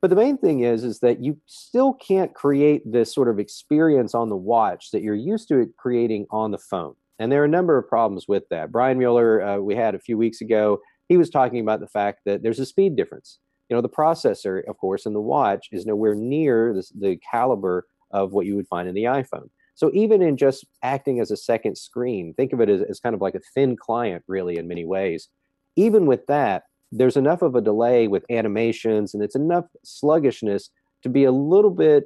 But 0.02 0.10
the 0.10 0.16
main 0.16 0.38
thing 0.38 0.62
is, 0.62 0.84
is 0.84 1.00
that 1.00 1.22
you 1.22 1.38
still 1.46 1.94
can't 1.94 2.34
create 2.34 2.90
this 2.90 3.14
sort 3.14 3.28
of 3.28 3.38
experience 3.38 4.16
on 4.16 4.30
the 4.30 4.38
watch 4.38 4.92
that 4.92 5.02
you're 5.02 5.16
used 5.16 5.50
to 5.50 5.72
creating 5.78 6.26
on 6.32 6.52
the 6.52 6.58
phone. 6.58 6.96
And 7.20 7.30
there 7.30 7.42
are 7.42 7.46
a 7.46 7.50
number 7.50 7.78
of 7.78 7.90
problems 7.90 8.28
with 8.28 8.44
that. 8.50 8.72
Brian 8.72 8.98
Mueller, 8.98 9.42
uh, 9.42 9.58
we 9.58 9.76
had 9.76 9.96
a 9.96 10.00
few 10.00 10.18
weeks 10.18 10.40
ago, 10.40 10.80
he 11.10 11.18
was 11.18 11.30
talking 11.30 11.60
about 11.60 11.82
the 11.82 11.88
fact 11.88 12.20
that 12.26 12.44
there's 12.44 12.60
a 12.60 12.66
speed 12.66 12.96
difference. 12.96 13.40
You 13.68 13.76
know, 13.76 13.82
the 13.82 13.90
processor, 13.90 14.62
of 14.70 14.78
course, 14.78 15.06
in 15.06 15.14
the 15.14 15.22
watch 15.22 15.68
is 15.72 15.86
nowhere 15.86 16.16
near 16.16 16.74
the, 16.74 16.88
the 16.98 17.20
caliber 17.30 17.86
of 18.12 18.32
what 18.32 18.46
you 18.46 18.56
would 18.56 18.68
find 18.68 18.88
in 18.88 18.96
the 18.96 19.04
iPhone. 19.04 19.50
So 19.76 19.92
even 19.94 20.22
in 20.22 20.38
just 20.38 20.66
acting 20.82 21.20
as 21.20 21.30
a 21.30 21.38
second 21.38 21.78
screen, 21.78 22.34
think 22.34 22.54
of 22.54 22.62
it 22.62 22.70
as, 22.70 22.82
as 22.82 23.00
kind 23.00 23.16
of 23.16 23.22
like 23.22 23.36
a 23.36 23.42
thin 23.54 23.76
client, 23.76 24.24
really, 24.28 24.58
in 24.58 24.68
many 24.68 24.86
ways. 24.86 25.30
Even 25.76 26.06
with 26.06 26.26
that, 26.28 26.64
there's 26.92 27.18
enough 27.18 27.42
of 27.42 27.56
a 27.56 27.62
delay 27.62 28.08
with 28.08 28.26
animations 28.30 29.14
and 29.14 29.24
it's 29.24 29.36
enough 29.36 29.66
sluggishness 29.84 30.70
to 31.04 31.10
be 31.10 31.24
a 31.24 31.32
little 31.32 31.72
bit 31.72 32.06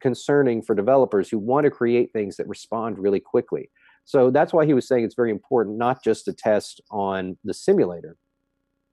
concerning 0.00 0.62
for 0.62 0.74
developers 0.74 1.28
who 1.28 1.38
want 1.38 1.64
to 1.64 1.70
create 1.70 2.12
things 2.12 2.36
that 2.36 2.48
respond 2.48 2.98
really 2.98 3.20
quickly. 3.20 3.70
So 4.04 4.30
that's 4.30 4.52
why 4.52 4.66
he 4.66 4.74
was 4.74 4.88
saying 4.88 5.04
it's 5.04 5.14
very 5.14 5.30
important 5.30 5.78
not 5.78 6.02
just 6.02 6.24
to 6.24 6.32
test 6.32 6.80
on 6.90 7.36
the 7.44 7.54
simulator. 7.54 8.16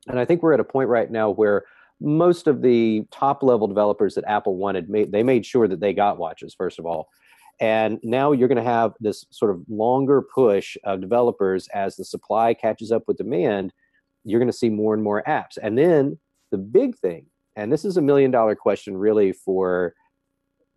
And 0.08 0.20
I 0.20 0.26
think 0.26 0.44
we're 0.44 0.54
at 0.54 0.60
a 0.60 0.66
point 0.66 0.90
right 0.90 1.10
now 1.10 1.32
where 1.32 1.66
most 2.00 2.48
of 2.48 2.62
the 2.62 3.04
top 3.12 3.44
level 3.44 3.68
developers 3.68 4.16
that 4.16 4.24
Apple 4.26 4.56
wanted 4.56 4.88
they 5.12 5.24
made 5.24 5.46
sure 5.46 5.68
that 5.68 5.80
they 5.80 5.94
got 5.94 6.18
watches 6.18 6.54
first 6.54 6.80
of 6.80 6.86
all. 6.86 7.10
And 7.60 8.00
now 8.04 8.32
you're 8.32 8.48
going 8.48 8.64
to 8.64 8.64
have 8.64 8.94
this 9.02 9.26
sort 9.32 9.52
of 9.52 9.62
longer 9.68 10.22
push 10.22 10.78
of 10.86 11.02
developers 11.02 11.68
as 11.74 11.98
the 11.98 12.06
supply 12.06 12.54
catches 12.54 12.92
up 12.92 13.04
with 13.08 13.18
demand 13.18 13.74
you're 14.24 14.40
going 14.40 14.52
to 14.52 14.58
see 14.58 14.70
more 14.70 14.94
and 14.94 15.04
more 15.04 15.24
apps. 15.28 15.58
And 15.62 15.78
then 15.78 16.18
the 16.52 16.58
big 16.58 16.98
thing, 16.98 17.26
and 17.56 17.72
this 17.72 17.86
is 17.86 17.98
a 17.98 18.02
million 18.02 18.32
dollar 18.32 18.56
question 18.56 18.96
really 18.96 19.32
for 19.32 19.94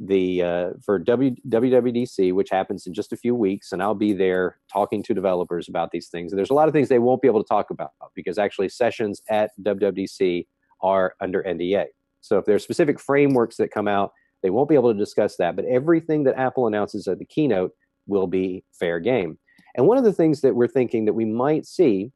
the 0.00 0.42
uh, 0.42 0.70
for 0.84 0.98
w, 0.98 1.34
WWDC, 1.48 2.32
which 2.32 2.50
happens 2.50 2.86
in 2.86 2.94
just 2.94 3.12
a 3.12 3.16
few 3.16 3.34
weeks, 3.34 3.72
and 3.72 3.82
I'll 3.82 3.94
be 3.94 4.12
there 4.12 4.58
talking 4.72 5.02
to 5.04 5.14
developers 5.14 5.68
about 5.68 5.90
these 5.92 6.08
things. 6.08 6.32
And 6.32 6.38
there's 6.38 6.50
a 6.50 6.54
lot 6.54 6.68
of 6.68 6.74
things 6.74 6.88
they 6.88 6.98
won't 6.98 7.22
be 7.22 7.28
able 7.28 7.42
to 7.42 7.48
talk 7.48 7.70
about 7.70 7.92
because 8.14 8.38
actually 8.38 8.68
sessions 8.68 9.22
at 9.28 9.50
WWDC 9.62 10.46
are 10.82 11.14
under 11.20 11.42
NDA. 11.42 11.86
So 12.20 12.38
if 12.38 12.44
there's 12.44 12.64
specific 12.64 12.98
frameworks 12.98 13.56
that 13.56 13.70
come 13.70 13.88
out, 13.88 14.12
they 14.42 14.50
won't 14.50 14.68
be 14.68 14.74
able 14.74 14.92
to 14.92 14.98
discuss 14.98 15.36
that. 15.36 15.54
But 15.56 15.66
everything 15.66 16.24
that 16.24 16.38
Apple 16.38 16.66
announces 16.66 17.06
at 17.06 17.18
the 17.18 17.24
keynote 17.24 17.72
will 18.06 18.26
be 18.26 18.64
fair 18.72 18.98
game. 18.98 19.38
And 19.76 19.86
one 19.86 19.98
of 19.98 20.04
the 20.04 20.12
things 20.12 20.40
that 20.40 20.54
we're 20.54 20.68
thinking 20.68 21.04
that 21.04 21.12
we 21.12 21.24
might 21.24 21.66
see 21.66 22.12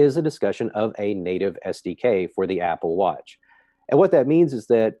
is 0.00 0.16
a 0.16 0.22
discussion 0.22 0.70
of 0.70 0.94
a 0.98 1.14
native 1.14 1.56
SDK 1.66 2.30
for 2.34 2.46
the 2.46 2.60
Apple 2.60 2.96
Watch. 2.96 3.38
And 3.88 3.98
what 3.98 4.12
that 4.12 4.26
means 4.26 4.52
is 4.52 4.66
that 4.66 4.94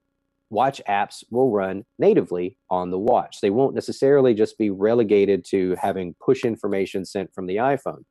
watch 0.50 0.80
apps 0.88 1.22
will 1.30 1.50
run 1.50 1.84
natively 1.98 2.56
on 2.70 2.90
the 2.90 2.98
watch. 2.98 3.40
They 3.40 3.50
won't 3.50 3.74
necessarily 3.74 4.34
just 4.34 4.58
be 4.58 4.70
relegated 4.70 5.44
to 5.50 5.76
having 5.80 6.14
push 6.20 6.44
information 6.44 7.04
sent 7.04 7.32
from 7.32 7.46
the 7.46 7.56
iPhone. 7.56 8.04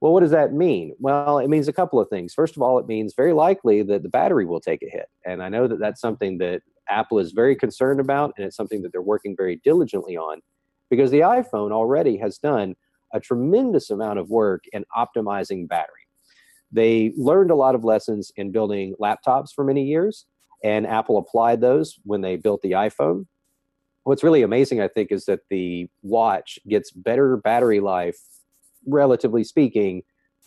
Well, 0.00 0.12
what 0.12 0.20
does 0.20 0.30
that 0.30 0.52
mean? 0.52 0.94
Well, 0.98 1.38
it 1.38 1.48
means 1.48 1.66
a 1.66 1.72
couple 1.72 1.98
of 1.98 2.08
things. 2.08 2.34
First 2.34 2.56
of 2.56 2.62
all, 2.62 2.78
it 2.78 2.86
means 2.86 3.14
very 3.16 3.32
likely 3.32 3.82
that 3.82 4.02
the 4.02 4.08
battery 4.08 4.44
will 4.44 4.60
take 4.60 4.82
a 4.82 4.88
hit. 4.88 5.08
And 5.24 5.42
I 5.42 5.48
know 5.48 5.66
that 5.66 5.80
that's 5.80 6.00
something 6.00 6.38
that 6.38 6.62
Apple 6.88 7.18
is 7.18 7.32
very 7.32 7.56
concerned 7.56 8.00
about, 8.00 8.32
and 8.36 8.46
it's 8.46 8.56
something 8.56 8.82
that 8.82 8.92
they're 8.92 9.02
working 9.02 9.34
very 9.36 9.60
diligently 9.64 10.16
on 10.16 10.40
because 10.90 11.10
the 11.10 11.20
iPhone 11.20 11.72
already 11.72 12.16
has 12.16 12.38
done 12.38 12.76
a 13.12 13.20
tremendous 13.20 13.90
amount 13.90 14.18
of 14.18 14.30
work 14.30 14.64
in 14.72 14.84
optimizing 14.96 15.68
battery. 15.68 15.97
They 16.70 17.12
learned 17.16 17.50
a 17.50 17.54
lot 17.54 17.74
of 17.74 17.84
lessons 17.84 18.32
in 18.36 18.50
building 18.52 18.94
laptops 19.00 19.54
for 19.54 19.64
many 19.64 19.84
years, 19.84 20.26
and 20.62 20.86
Apple 20.86 21.18
applied 21.18 21.60
those 21.60 21.98
when 22.04 22.20
they 22.20 22.36
built 22.36 22.62
the 22.62 22.72
iPhone. 22.72 23.26
What's 24.04 24.22
really 24.22 24.42
amazing, 24.42 24.80
I 24.80 24.88
think, 24.88 25.12
is 25.12 25.26
that 25.26 25.40
the 25.50 25.88
watch 26.02 26.58
gets 26.68 26.90
better 26.90 27.36
battery 27.36 27.80
life 27.80 28.18
relatively 28.86 29.44
speaking, 29.44 30.02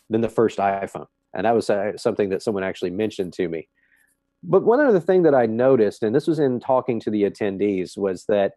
than 0.10 0.22
the 0.22 0.30
first 0.30 0.60
iPhone. 0.60 1.08
And 1.34 1.46
that 1.46 1.56
was 1.56 1.70
uh, 1.70 1.98
something 1.98 2.30
that 2.30 2.42
someone 2.42 2.64
actually 2.64 2.92
mentioned 2.92 3.34
to 3.34 3.48
me. 3.48 3.68
But 4.44 4.64
one 4.64 4.80
other 4.80 5.00
thing 5.00 5.24
that 5.24 5.36
I 5.36 5.46
noticed, 5.46 6.04
and 6.04 6.14
this 6.14 6.28
was 6.28 6.40
in 6.40 6.60
talking 6.60 7.00
to 7.02 7.10
the 7.10 7.24
attendees, 7.24 7.98
was 7.98 8.26
that 8.26 8.54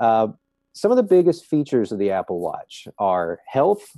uh, 0.00 0.28
some 0.72 0.90
of 0.90 0.96
the 0.96 1.02
biggest 1.02 1.44
features 1.44 1.92
of 1.92 1.98
the 1.98 2.10
Apple 2.10 2.40
Watch 2.40 2.88
are 2.98 3.40
health 3.46 3.96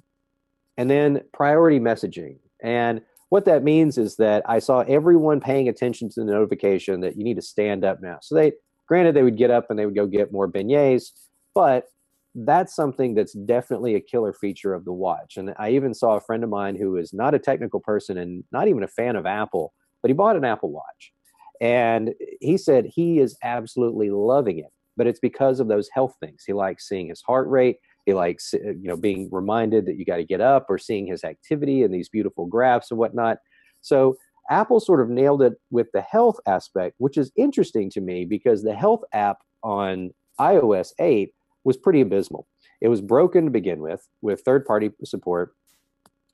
and 0.77 0.91
then 0.91 1.23
priority 1.33 1.79
messaging. 1.79 2.39
And 2.67 3.01
what 3.29 3.45
that 3.45 3.63
means 3.63 3.97
is 3.97 4.17
that 4.17 4.43
I 4.47 4.59
saw 4.59 4.81
everyone 4.81 5.41
paying 5.41 5.69
attention 5.69 6.09
to 6.11 6.21
the 6.21 6.27
notification 6.27 7.01
that 7.01 7.17
you 7.17 7.25
need 7.25 7.37
to 7.37 7.43
stand 7.43 7.85
up 7.85 8.03
now. 8.03 8.19
So 8.21 8.35
they, 8.35 8.53
granted, 8.89 9.15
they 9.15 9.23
would 9.23 9.39
get 9.39 9.51
up 9.51 9.71
and 9.71 9.79
they 9.79 9.87
would 9.87 9.95
go 9.95 10.07
get 10.07 10.33
more 10.33 10.51
beignets, 10.51 11.13
but 11.55 11.87
that's 12.35 12.75
something 12.75 13.15
that's 13.15 13.33
definitely 13.33 13.95
a 13.95 14.01
killer 14.01 14.33
feature 14.33 14.75
of 14.75 14.85
the 14.85 14.93
watch. 14.93 15.37
And 15.37 15.55
I 15.59 15.71
even 15.71 15.95
saw 15.95 16.17
a 16.17 16.21
friend 16.21 16.45
of 16.45 16.51
mine 16.51 16.77
who 16.77 16.97
is 16.97 17.13
not 17.13 17.35
a 17.35 17.39
technical 17.39 17.81
person 17.81 18.19
and 18.19 18.45
not 18.53 18.69
even 18.69 18.83
a 18.83 18.89
fan 18.89 19.17
of 19.17 19.27
Apple, 19.27 19.73
but 20.03 20.11
he 20.11 20.15
bought 20.15 20.37
an 20.37 20.45
Apple 20.45 20.71
Watch. 20.71 21.13
And 21.61 22.15
he 22.41 22.59
said 22.59 22.85
he 22.85 23.21
is 23.21 23.39
absolutely 23.43 24.11
loving 24.11 24.59
it, 24.59 24.73
but 24.97 25.07
it's 25.07 25.21
because 25.21 25.61
of 25.61 25.69
those 25.69 25.89
health 25.95 26.15
things. 26.21 26.43
He 26.47 26.53
likes 26.53 26.89
seeing 26.89 27.09
his 27.09 27.23
heart 27.23 27.49
rate. 27.49 27.79
He 28.07 28.15
likes, 28.15 28.55
uh, 28.55 28.59
you 28.71 28.89
know, 28.89 28.97
being 28.97 29.29
reminded 29.31 29.85
that 29.87 29.97
you 29.97 30.05
got 30.05 30.17
to 30.17 30.25
get 30.25 30.41
up 30.41 30.67
or 30.71 30.79
seeing 30.79 31.07
his 31.07 31.25
activity 31.25 31.83
and 31.83 31.93
these 31.93 32.09
beautiful 32.09 32.47
graphs 32.47 32.91
and 32.91 32.99
whatnot. 32.99 33.39
So 33.81 34.17
Apple 34.49 34.81
sort 34.81 35.01
of 35.01 35.11
nailed 35.11 35.43
it 35.43 35.55
with 35.71 35.89
the 35.93 36.01
health 36.01 36.39
aspect, 36.47 36.95
which 36.99 37.19
is 37.19 37.33
interesting 37.37 37.91
to 37.91 38.01
me 38.01 38.25
because 38.25 38.63
the 38.63 38.75
health 38.75 39.03
app 39.13 39.39
on 39.63 40.13
iOS 40.41 40.93
8 41.01 41.35
was 41.65 41.77
pretty 41.77 42.01
abysmal. 42.01 42.47
It 42.81 42.89
was 42.89 43.01
broken 43.01 43.45
to 43.45 43.51
begin 43.51 43.81
with, 43.81 44.07
with 44.23 44.43
third 44.43 44.65
party 44.65 44.91
support. 45.05 45.57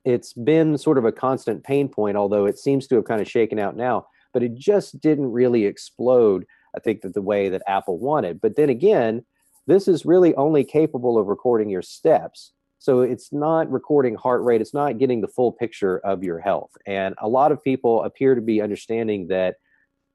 It's 0.05 0.33
been 0.33 0.77
sort 0.77 0.99
of 0.99 1.05
a 1.05 1.11
constant 1.11 1.63
pain 1.63 1.89
point, 1.89 2.17
although 2.17 2.45
it 2.45 2.59
seems 2.59 2.85
to 2.87 2.95
have 2.95 3.05
kind 3.05 3.21
of 3.21 3.29
shaken 3.29 3.57
out 3.57 3.75
now, 3.75 4.07
but 4.31 4.43
it 4.43 4.53
just 4.53 5.01
didn't 5.01 5.31
really 5.31 5.65
explode, 5.65 6.45
I 6.75 6.79
think, 6.79 7.01
that 7.01 7.15
the 7.15 7.21
way 7.21 7.49
that 7.49 7.63
Apple 7.65 7.97
wanted. 7.97 8.41
But 8.41 8.57
then 8.57 8.69
again, 8.69 9.25
this 9.65 9.87
is 9.87 10.05
really 10.05 10.35
only 10.35 10.63
capable 10.63 11.17
of 11.17 11.27
recording 11.27 11.69
your 11.69 11.81
steps. 11.81 12.51
So 12.79 13.01
it's 13.01 13.31
not 13.31 13.71
recording 13.71 14.15
heart 14.15 14.43
rate, 14.43 14.59
it's 14.59 14.73
not 14.73 14.97
getting 14.97 15.21
the 15.21 15.27
full 15.27 15.53
picture 15.53 15.99
of 15.99 16.23
your 16.23 16.39
health. 16.39 16.71
And 16.85 17.15
a 17.19 17.29
lot 17.29 17.51
of 17.51 17.63
people 17.63 18.03
appear 18.03 18.35
to 18.35 18.41
be 18.41 18.61
understanding 18.61 19.27
that 19.27 19.55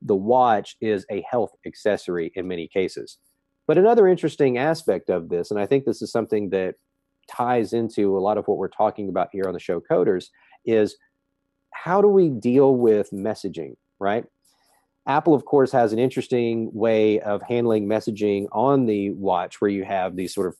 the 0.02 0.14
watch 0.14 0.76
is 0.80 1.06
a 1.10 1.24
health 1.28 1.52
accessory 1.66 2.30
in 2.34 2.46
many 2.46 2.68
cases. 2.68 3.18
But 3.66 3.78
another 3.78 4.06
interesting 4.06 4.58
aspect 4.58 5.10
of 5.10 5.28
this, 5.28 5.50
and 5.50 5.58
I 5.58 5.66
think 5.66 5.84
this 5.84 6.02
is 6.02 6.12
something 6.12 6.50
that 6.50 6.74
ties 7.28 7.72
into 7.72 8.16
a 8.16 8.20
lot 8.20 8.38
of 8.38 8.46
what 8.46 8.58
we're 8.58 8.68
talking 8.68 9.08
about 9.08 9.28
here 9.32 9.44
on 9.46 9.52
the 9.52 9.60
show 9.60 9.80
Coders, 9.80 10.26
is 10.64 10.96
how 11.70 12.00
do 12.02 12.08
we 12.08 12.28
deal 12.28 12.76
with 12.76 13.10
messaging, 13.10 13.76
right? 13.98 14.24
Apple, 15.08 15.34
of 15.34 15.46
course, 15.46 15.72
has 15.72 15.94
an 15.94 15.98
interesting 15.98 16.70
way 16.74 17.18
of 17.20 17.40
handling 17.42 17.88
messaging 17.88 18.46
on 18.52 18.84
the 18.84 19.10
watch 19.12 19.60
where 19.60 19.70
you 19.70 19.84
have 19.84 20.16
these 20.16 20.34
sort 20.34 20.48
of 20.48 20.56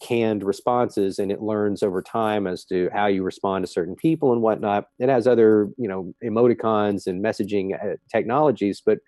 canned 0.00 0.44
responses 0.44 1.18
and 1.18 1.32
it 1.32 1.40
learns 1.40 1.82
over 1.82 2.02
time 2.02 2.46
as 2.46 2.66
to 2.66 2.90
how 2.92 3.06
you 3.06 3.22
respond 3.22 3.64
to 3.64 3.72
certain 3.72 3.96
people 3.96 4.34
and 4.34 4.42
whatnot. 4.42 4.84
It 4.98 5.08
has 5.08 5.26
other, 5.26 5.70
you 5.78 5.88
know, 5.88 6.12
emoticons 6.22 7.06
and 7.06 7.24
messaging 7.24 7.72
uh, 7.82 7.96
technologies. 8.12 8.82
But 8.84 8.98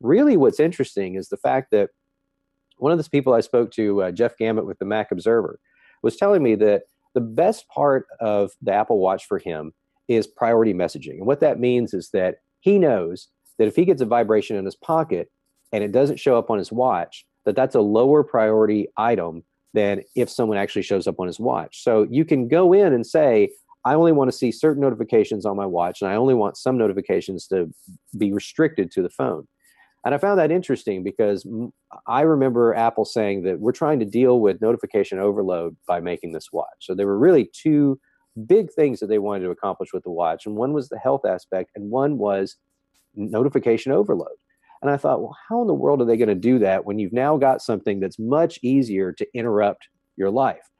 really, 0.00 0.36
what's 0.36 0.60
interesting 0.60 1.16
is 1.16 1.28
the 1.28 1.36
fact 1.36 1.72
that 1.72 1.90
one 2.78 2.92
of 2.92 2.98
the 2.98 3.10
people 3.10 3.34
I 3.34 3.40
spoke 3.40 3.72
to, 3.72 4.04
uh, 4.04 4.10
Jeff 4.12 4.36
Gamet 4.38 4.64
with 4.64 4.78
the 4.78 4.84
Mac 4.84 5.10
Observer, 5.10 5.58
was 6.02 6.16
telling 6.16 6.44
me 6.44 6.54
that 6.54 6.84
the 7.14 7.20
best 7.20 7.68
part 7.68 8.06
of 8.20 8.52
the 8.62 8.72
Apple 8.72 9.00
Watch 9.00 9.26
for 9.26 9.38
him 9.38 9.72
is 10.06 10.28
priority 10.28 10.72
messaging. 10.72 11.18
And 11.18 11.26
what 11.26 11.40
that 11.40 11.58
means 11.58 11.92
is 11.92 12.10
that 12.12 12.36
he 12.60 12.78
knows 12.78 13.28
that 13.60 13.68
if 13.68 13.76
he 13.76 13.84
gets 13.84 14.00
a 14.00 14.06
vibration 14.06 14.56
in 14.56 14.64
his 14.64 14.74
pocket 14.74 15.30
and 15.70 15.84
it 15.84 15.92
doesn't 15.92 16.18
show 16.18 16.38
up 16.38 16.50
on 16.50 16.56
his 16.56 16.72
watch, 16.72 17.26
that 17.44 17.54
that's 17.54 17.74
a 17.74 17.80
lower 17.80 18.24
priority 18.24 18.88
item 18.96 19.44
than 19.74 20.00
if 20.16 20.30
someone 20.30 20.56
actually 20.56 20.80
shows 20.80 21.06
up 21.06 21.20
on 21.20 21.26
his 21.26 21.38
watch. 21.38 21.84
So 21.84 22.06
you 22.10 22.24
can 22.24 22.48
go 22.48 22.72
in 22.72 22.94
and 22.94 23.06
say, 23.06 23.50
I 23.84 23.92
only 23.92 24.12
want 24.12 24.30
to 24.30 24.36
see 24.36 24.50
certain 24.50 24.80
notifications 24.80 25.44
on 25.44 25.58
my 25.58 25.66
watch, 25.66 26.00
and 26.00 26.10
I 26.10 26.14
only 26.14 26.32
want 26.32 26.56
some 26.56 26.78
notifications 26.78 27.46
to 27.48 27.70
be 28.16 28.32
restricted 28.32 28.90
to 28.92 29.02
the 29.02 29.10
phone. 29.10 29.46
And 30.06 30.14
I 30.14 30.18
found 30.18 30.38
that 30.38 30.50
interesting 30.50 31.02
because 31.02 31.46
I 32.06 32.22
remember 32.22 32.74
Apple 32.74 33.04
saying 33.04 33.42
that 33.42 33.60
we're 33.60 33.72
trying 33.72 33.98
to 33.98 34.06
deal 34.06 34.40
with 34.40 34.62
notification 34.62 35.18
overload 35.18 35.76
by 35.86 36.00
making 36.00 36.32
this 36.32 36.48
watch. 36.50 36.68
So 36.80 36.94
there 36.94 37.06
were 37.06 37.18
really 37.18 37.50
two 37.52 38.00
big 38.46 38.72
things 38.72 39.00
that 39.00 39.08
they 39.08 39.18
wanted 39.18 39.44
to 39.44 39.50
accomplish 39.50 39.92
with 39.92 40.04
the 40.04 40.10
watch. 40.10 40.46
And 40.46 40.56
one 40.56 40.72
was 40.72 40.88
the 40.88 40.98
health 40.98 41.26
aspect, 41.26 41.72
and 41.76 41.90
one 41.90 42.16
was 42.16 42.56
notification 43.14 43.92
overload. 43.92 44.28
And 44.82 44.90
I 44.90 44.96
thought, 44.96 45.20
well, 45.20 45.36
how 45.48 45.60
in 45.60 45.66
the 45.66 45.74
world 45.74 46.00
are 46.00 46.06
they 46.06 46.16
going 46.16 46.28
to 46.28 46.34
do 46.34 46.58
that 46.60 46.84
when 46.84 46.98
you've 46.98 47.12
now 47.12 47.36
got 47.36 47.60
something 47.60 48.00
that's 48.00 48.18
much 48.18 48.58
easier 48.62 49.12
to 49.12 49.26
interrupt 49.34 49.88
your 50.16 50.30
life? 50.30 50.70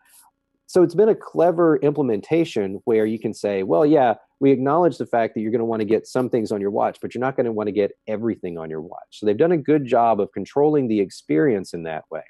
So 0.66 0.82
it's 0.82 0.94
been 0.94 1.08
a 1.08 1.14
clever 1.14 1.78
implementation 1.78 2.80
where 2.84 3.04
you 3.04 3.18
can 3.18 3.34
say, 3.34 3.62
well, 3.64 3.84
yeah, 3.84 4.14
we 4.38 4.52
acknowledge 4.52 4.98
the 4.98 5.06
fact 5.06 5.34
that 5.34 5.40
you're 5.40 5.50
going 5.50 5.58
to 5.58 5.64
want 5.66 5.80
to 5.80 5.86
get 5.86 6.06
some 6.06 6.30
things 6.30 6.52
on 6.52 6.60
your 6.60 6.70
watch, 6.70 6.98
but 7.02 7.14
you're 7.14 7.20
not 7.20 7.36
going 7.36 7.46
to 7.46 7.52
want 7.52 7.66
to 7.66 7.72
get 7.72 7.90
everything 8.06 8.56
on 8.56 8.70
your 8.70 8.80
watch. 8.80 9.00
So 9.10 9.26
they've 9.26 9.36
done 9.36 9.52
a 9.52 9.58
good 9.58 9.84
job 9.84 10.20
of 10.20 10.32
controlling 10.32 10.88
the 10.88 11.00
experience 11.00 11.74
in 11.74 11.82
that 11.82 12.04
way. 12.10 12.22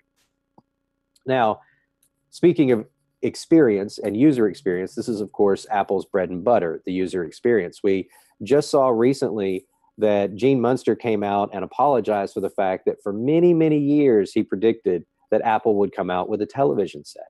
Now, 1.26 1.60
speaking 2.30 2.72
of 2.72 2.86
experience 3.22 3.98
and 3.98 4.16
user 4.16 4.48
experience, 4.48 4.94
this 4.94 5.08
is, 5.08 5.20
of 5.20 5.30
course, 5.32 5.66
Apple's 5.70 6.06
bread 6.06 6.30
and 6.30 6.42
butter, 6.42 6.82
the 6.86 6.92
user 6.92 7.24
experience. 7.24 7.80
We 7.84 8.08
just 8.42 8.70
saw 8.70 8.88
recently 8.88 9.66
that 10.00 10.34
Gene 10.34 10.60
Munster 10.60 10.96
came 10.96 11.22
out 11.22 11.50
and 11.52 11.64
apologized 11.64 12.34
for 12.34 12.40
the 12.40 12.50
fact 12.50 12.84
that 12.86 13.02
for 13.02 13.12
many, 13.12 13.54
many 13.54 13.78
years 13.78 14.32
he 14.32 14.42
predicted 14.42 15.04
that 15.30 15.42
Apple 15.42 15.76
would 15.76 15.94
come 15.94 16.10
out 16.10 16.28
with 16.28 16.42
a 16.42 16.46
television 16.46 17.04
set. 17.04 17.28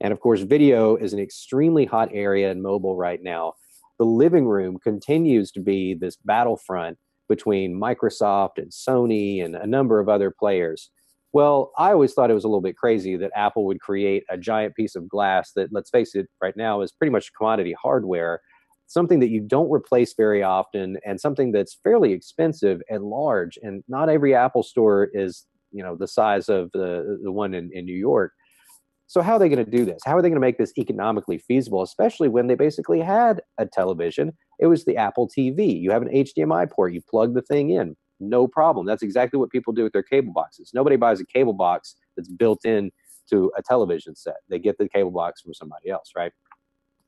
And 0.00 0.12
of 0.12 0.20
course, 0.20 0.40
video 0.40 0.96
is 0.96 1.12
an 1.12 1.18
extremely 1.18 1.84
hot 1.84 2.10
area 2.12 2.50
in 2.50 2.62
mobile 2.62 2.96
right 2.96 3.22
now. 3.22 3.54
The 3.98 4.04
living 4.04 4.46
room 4.46 4.78
continues 4.78 5.50
to 5.52 5.60
be 5.60 5.94
this 5.94 6.16
battlefront 6.16 6.98
between 7.28 7.80
Microsoft 7.80 8.58
and 8.58 8.70
Sony 8.70 9.44
and 9.44 9.56
a 9.56 9.66
number 9.66 10.00
of 10.00 10.08
other 10.08 10.30
players. 10.30 10.90
Well, 11.32 11.72
I 11.78 11.90
always 11.90 12.12
thought 12.12 12.30
it 12.30 12.34
was 12.34 12.44
a 12.44 12.48
little 12.48 12.60
bit 12.60 12.76
crazy 12.76 13.16
that 13.16 13.32
Apple 13.34 13.64
would 13.66 13.80
create 13.80 14.24
a 14.30 14.36
giant 14.36 14.76
piece 14.76 14.94
of 14.94 15.08
glass 15.08 15.52
that, 15.56 15.72
let's 15.72 15.90
face 15.90 16.14
it, 16.14 16.28
right 16.40 16.56
now 16.56 16.80
is 16.80 16.92
pretty 16.92 17.10
much 17.10 17.32
commodity 17.36 17.74
hardware, 17.80 18.40
something 18.86 19.20
that 19.20 19.30
you 19.30 19.40
don't 19.40 19.70
replace 19.70 20.14
very 20.14 20.42
often, 20.42 20.98
and 21.04 21.20
something 21.20 21.52
that's 21.52 21.78
fairly 21.82 22.12
expensive 22.12 22.80
and 22.88 23.04
large. 23.04 23.58
And 23.62 23.82
not 23.88 24.08
every 24.08 24.34
Apple 24.34 24.62
store 24.62 25.08
is, 25.12 25.46
you 25.72 25.82
know, 25.82 25.96
the 25.96 26.08
size 26.08 26.48
of 26.48 26.70
the 26.72 27.18
the 27.22 27.32
one 27.32 27.54
in, 27.54 27.70
in 27.72 27.84
New 27.84 27.96
York. 27.96 28.32
So 29.06 29.20
how 29.20 29.34
are 29.34 29.38
they 29.38 29.50
going 29.50 29.64
to 29.64 29.70
do 29.70 29.84
this? 29.84 30.00
How 30.04 30.16
are 30.16 30.22
they 30.22 30.28
going 30.28 30.40
to 30.40 30.40
make 30.40 30.58
this 30.58 30.72
economically 30.78 31.38
feasible, 31.38 31.82
especially 31.82 32.28
when 32.28 32.46
they 32.46 32.54
basically 32.54 33.00
had 33.00 33.42
a 33.58 33.66
television? 33.66 34.32
It 34.58 34.66
was 34.66 34.84
the 34.84 34.96
Apple 34.96 35.28
TV. 35.28 35.78
You 35.78 35.90
have 35.90 36.02
an 36.02 36.08
HDMI 36.08 36.70
port, 36.70 36.94
you 36.94 37.02
plug 37.08 37.34
the 37.34 37.42
thing 37.42 37.70
in, 37.70 37.96
no 38.20 38.46
problem. 38.46 38.86
That's 38.86 39.02
exactly 39.02 39.38
what 39.38 39.50
people 39.50 39.72
do 39.72 39.82
with 39.82 39.92
their 39.92 40.02
cable 40.02 40.32
boxes. 40.32 40.70
Nobody 40.74 40.96
buys 40.96 41.20
a 41.20 41.26
cable 41.26 41.52
box 41.52 41.96
that's 42.16 42.28
built 42.28 42.64
in 42.64 42.90
to 43.30 43.50
a 43.56 43.62
television 43.62 44.14
set. 44.14 44.36
They 44.48 44.58
get 44.58 44.78
the 44.78 44.88
cable 44.88 45.10
box 45.10 45.40
from 45.40 45.54
somebody 45.54 45.90
else, 45.90 46.10
right? 46.16 46.32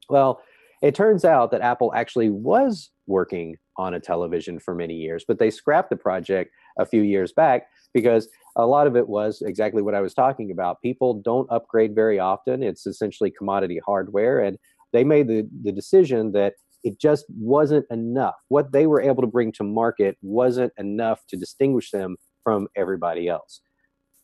Well, 0.08 0.40
it 0.82 0.94
turns 0.94 1.24
out 1.24 1.50
that 1.50 1.60
Apple 1.60 1.92
actually 1.94 2.30
was 2.30 2.90
working 3.06 3.56
on 3.78 3.94
a 3.94 4.00
television 4.00 4.58
for 4.58 4.74
many 4.74 4.94
years, 4.94 5.24
but 5.26 5.38
they 5.38 5.50
scrapped 5.50 5.90
the 5.90 5.96
project 5.96 6.50
a 6.78 6.86
few 6.86 7.02
years 7.02 7.32
back 7.32 7.68
because 7.92 8.28
a 8.56 8.66
lot 8.66 8.86
of 8.86 8.96
it 8.96 9.08
was 9.08 9.42
exactly 9.42 9.82
what 9.82 9.94
I 9.94 10.00
was 10.00 10.14
talking 10.14 10.50
about. 10.50 10.80
People 10.82 11.14
don't 11.14 11.50
upgrade 11.50 11.94
very 11.94 12.18
often. 12.18 12.62
It's 12.62 12.86
essentially 12.86 13.30
commodity 13.30 13.80
hardware. 13.84 14.40
And 14.40 14.58
they 14.92 15.04
made 15.04 15.28
the, 15.28 15.48
the 15.62 15.72
decision 15.72 16.32
that 16.32 16.54
it 16.84 17.00
just 17.00 17.26
wasn't 17.36 17.84
enough. 17.90 18.36
What 18.48 18.72
they 18.72 18.86
were 18.86 19.00
able 19.00 19.22
to 19.22 19.26
bring 19.26 19.52
to 19.52 19.64
market 19.64 20.16
wasn't 20.22 20.72
enough 20.78 21.26
to 21.28 21.36
distinguish 21.36 21.90
them 21.90 22.16
from 22.44 22.68
everybody 22.76 23.28
else. 23.28 23.60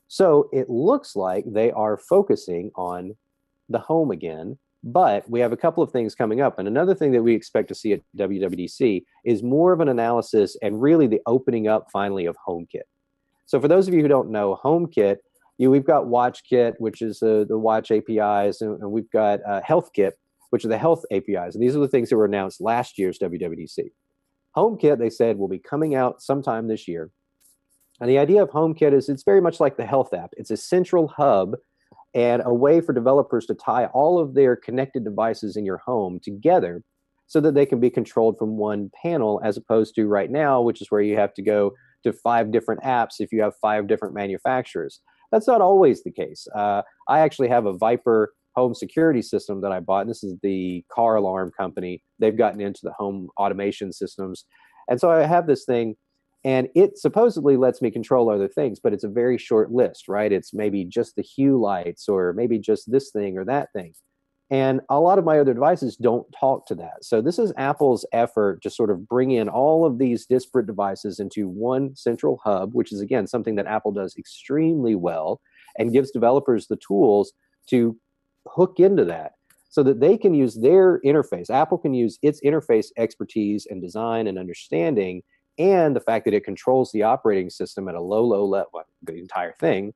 So 0.09 0.49
it 0.53 0.71
looks 0.71 1.17
like 1.17 1.45
they 1.47 1.73
are 1.73 1.99
focusing 1.99 2.71
on 2.77 3.17
the 3.69 3.79
home 3.79 4.11
again. 4.11 4.59
But 4.85 5.29
we 5.31 5.41
have 5.41 5.53
a 5.53 5.57
couple 5.57 5.83
of 5.83 5.93
things 5.93 6.15
coming 6.15 6.41
up. 6.41 6.59
And 6.59 6.67
another 6.67 6.95
thing 6.95 7.13
that 7.13 7.23
we 7.23 7.35
expect 7.35 7.69
to 7.69 7.75
see 7.75 7.93
at 7.93 8.01
WWDC 8.17 9.05
is 9.25 9.43
more 9.43 9.73
of 9.73 9.81
an 9.81 9.89
analysis 9.89 10.57
and 10.61 10.83
really 10.83 11.07
the 11.07 11.21
opening 11.27 11.69
up 11.69 11.89
finally 11.93 12.27
of 12.27 12.37
HomeKit. 12.47 12.83
So 13.47 13.61
for 13.61 13.69
those 13.69 13.87
of 13.87 13.95
you 13.95 14.03
who 14.03 14.09
don't 14.09 14.31
know, 14.31 14.59
HomeKit, 14.65 15.19
you, 15.59 15.71
we've 15.71 15.85
got 15.85 16.07
WatchKit, 16.07 16.75
which 16.79 17.03
is 17.03 17.23
uh, 17.23 17.45
the 17.49 17.59
watch 17.59 17.93
APIs, 17.93 18.61
and, 18.61 18.81
and 18.81 18.91
we've 18.91 19.11
got 19.11 19.41
uh, 19.49 19.61
HealthKit, 19.61 20.13
which 20.51 20.65
are 20.65 20.69
the 20.69 20.79
health 20.79 21.05
APIs. 21.13 21.55
And 21.55 21.63
these 21.63 21.77
are 21.77 21.81
the 21.81 21.89
things 21.89 22.09
that 22.09 22.17
were 22.17 22.25
announced 22.25 22.61
last 22.61 22.99
year's 22.99 23.19
WWDC. 23.19 23.91
HomeKit, 24.57 24.99
they 24.99 25.11
said, 25.11 25.39
will 25.39 25.49
be 25.49 25.59
coming 25.59 25.95
out 25.95 26.23
sometime 26.23 26.67
this 26.67 26.89
year. 26.89 27.11
And 28.01 28.11
the 28.11 28.19
idea 28.19 28.43
of 28.43 28.51
HomeKit 28.51 28.93
is 28.93 29.09
it's 29.09 29.23
very 29.23 29.41
much 29.41 29.61
like 29.61 29.77
the 29.77 29.87
health 29.87 30.13
app. 30.13 30.35
It's 30.37 30.51
a 30.51 30.57
central 30.57 31.09
hub 31.09 31.57
and 32.15 32.43
a 32.45 32.55
way 32.55 32.81
for 32.81 32.93
developers 32.93 33.47
to 33.47 33.55
tie 33.55 33.87
all 33.87 34.19
of 34.19 34.35
their 34.35 34.57
connected 34.57 35.05
devices 35.05 35.57
in 35.57 35.65
your 35.65 35.79
home 35.79 36.21
together 36.23 36.83
so 37.27 37.41
that 37.41 37.55
they 37.55 37.65
can 37.65 37.81
be 37.81 37.89
controlled 37.89 38.37
from 38.37 38.57
one 38.57 38.91
panel 39.03 39.41
as 39.43 39.57
opposed 39.57 39.95
to 39.95 40.07
right 40.07 40.31
now, 40.31 40.61
which 40.61 40.83
is 40.83 40.91
where 40.91 41.01
you 41.01 41.17
have 41.17 41.33
to 41.35 41.43
go 41.43 41.73
to 42.05 42.13
five 42.13 42.53
different 42.53 42.83
apps 42.83 43.15
if 43.21 43.33
you 43.33 43.41
have 43.41 43.55
five 43.63 43.87
different 43.87 44.15
manufacturers. 44.15 45.01
That's 45.31 45.47
not 45.47 45.63
always 45.63 46.03
the 46.03 46.13
case. 46.13 46.47
Uh, 46.55 46.83
I 47.09 47.21
actually 47.21 47.49
have 47.49 47.65
a 47.65 47.73
Viper 47.73 48.35
home 48.55 48.75
security 48.75 49.23
system 49.23 49.61
that 49.63 49.73
I 49.73 49.81
bought. 49.81 50.03
And 50.03 50.11
this 50.11 50.23
is 50.23 50.37
the 50.43 50.85
car 50.93 51.17
alarm 51.17 51.53
company. 51.57 52.03
They've 52.19 52.37
gotten 52.37 52.61
into 52.61 52.81
the 52.83 52.93
home 52.93 53.29
automation 53.39 53.93
systems. 53.93 54.45
And 54.89 55.01
so 55.01 55.11
I 55.11 55.25
have 55.25 55.47
this 55.47 55.65
thing, 55.65 55.97
and 56.45 56.69
it 56.75 56.99
supposedly 56.99 57.57
lets 57.57 57.81
me 57.81 57.91
control 57.91 58.29
other 58.29 58.49
things, 58.49 58.81
but 58.81 58.93
it's 58.93 59.05
a 59.05 59.09
very 59.09 59.39
short 59.39 59.71
list, 59.71 60.09
right? 60.09 60.33
It's 60.33 60.53
maybe 60.53 60.85
just 60.85 61.15
the 61.17 61.23
hue 61.23 61.61
lights, 61.61 62.09
or 62.09 62.33
maybe 62.33 62.59
just 62.59 62.91
this 62.91 63.11
thing 63.11 63.39
or 63.39 63.45
that 63.45 63.73
thing. 63.73 63.95
And 64.51 64.83
a 64.91 65.01
lot 65.01 65.19
of 65.19 65.25
my 65.25 65.39
other 65.39 65.55
devices 65.55 65.97
don't 65.97 66.27
talk 66.39 66.67
to 66.67 66.75
that. 66.75 67.05
So 67.05 67.23
this 67.23 67.39
is 67.39 67.55
Apple's 67.57 68.05
effort 68.13 68.61
to 68.63 68.71
sort 68.71 68.91
of 68.91 69.09
bring 69.09 69.31
in 69.31 69.49
all 69.49 69.87
of 69.87 69.99
these 69.99 70.27
disparate 70.27 70.67
devices 70.67 71.21
into 71.21 71.49
one 71.49 71.97
central 71.97 72.39
hub, 72.45 72.75
which 72.75 72.93
is 72.93 73.01
again 73.01 73.27
something 73.27 73.55
that 73.55 73.67
Apple 73.67 73.93
does 73.93 74.15
extremely 74.19 74.95
well 74.95 75.41
and 75.79 75.93
gives 75.93 76.11
developers 76.11 76.67
the 76.67 76.77
tools 76.77 77.33
to 77.69 77.97
hook 78.47 78.79
into 78.79 79.07
that 79.07 79.33
so 79.71 79.83
that 79.83 80.01
they 80.01 80.19
can 80.19 80.35
use 80.35 80.57
their 80.57 81.01
interface. 81.01 81.49
Apple 81.49 81.79
can 81.79 81.95
use 81.95 82.19
its 82.21 82.43
interface 82.43 82.89
expertise 82.99 83.67
and 83.71 83.81
design 83.81 84.27
and 84.27 84.39
understanding 84.39 85.23
and 85.59 85.95
the 85.95 86.01
fact 86.01 86.25
that 86.25 86.35
it 86.35 86.45
controls 86.45 86.93
the 86.93 87.03
operating 87.03 87.51
system 87.51 87.89
at 87.89 87.95
a 87.95 88.01
low, 88.01 88.25
low 88.25 88.45
level, 88.45 88.83
the 89.03 89.19
entire 89.19 89.53
thing. 89.53 89.95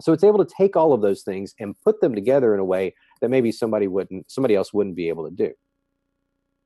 So 0.00 0.12
it's 0.12 0.24
able 0.24 0.44
to 0.44 0.54
take 0.56 0.76
all 0.76 0.92
of 0.92 1.02
those 1.02 1.22
things 1.22 1.54
and 1.60 1.78
put 1.82 2.00
them 2.00 2.14
together 2.14 2.54
in 2.54 2.60
a 2.60 2.64
way 2.64 2.94
that 3.20 3.30
maybe 3.30 3.52
somebody 3.52 3.86
wouldn't 3.86 4.30
somebody 4.30 4.54
else 4.54 4.72
wouldn't 4.72 4.96
be 4.96 5.08
able 5.08 5.28
to 5.28 5.34
do. 5.34 5.52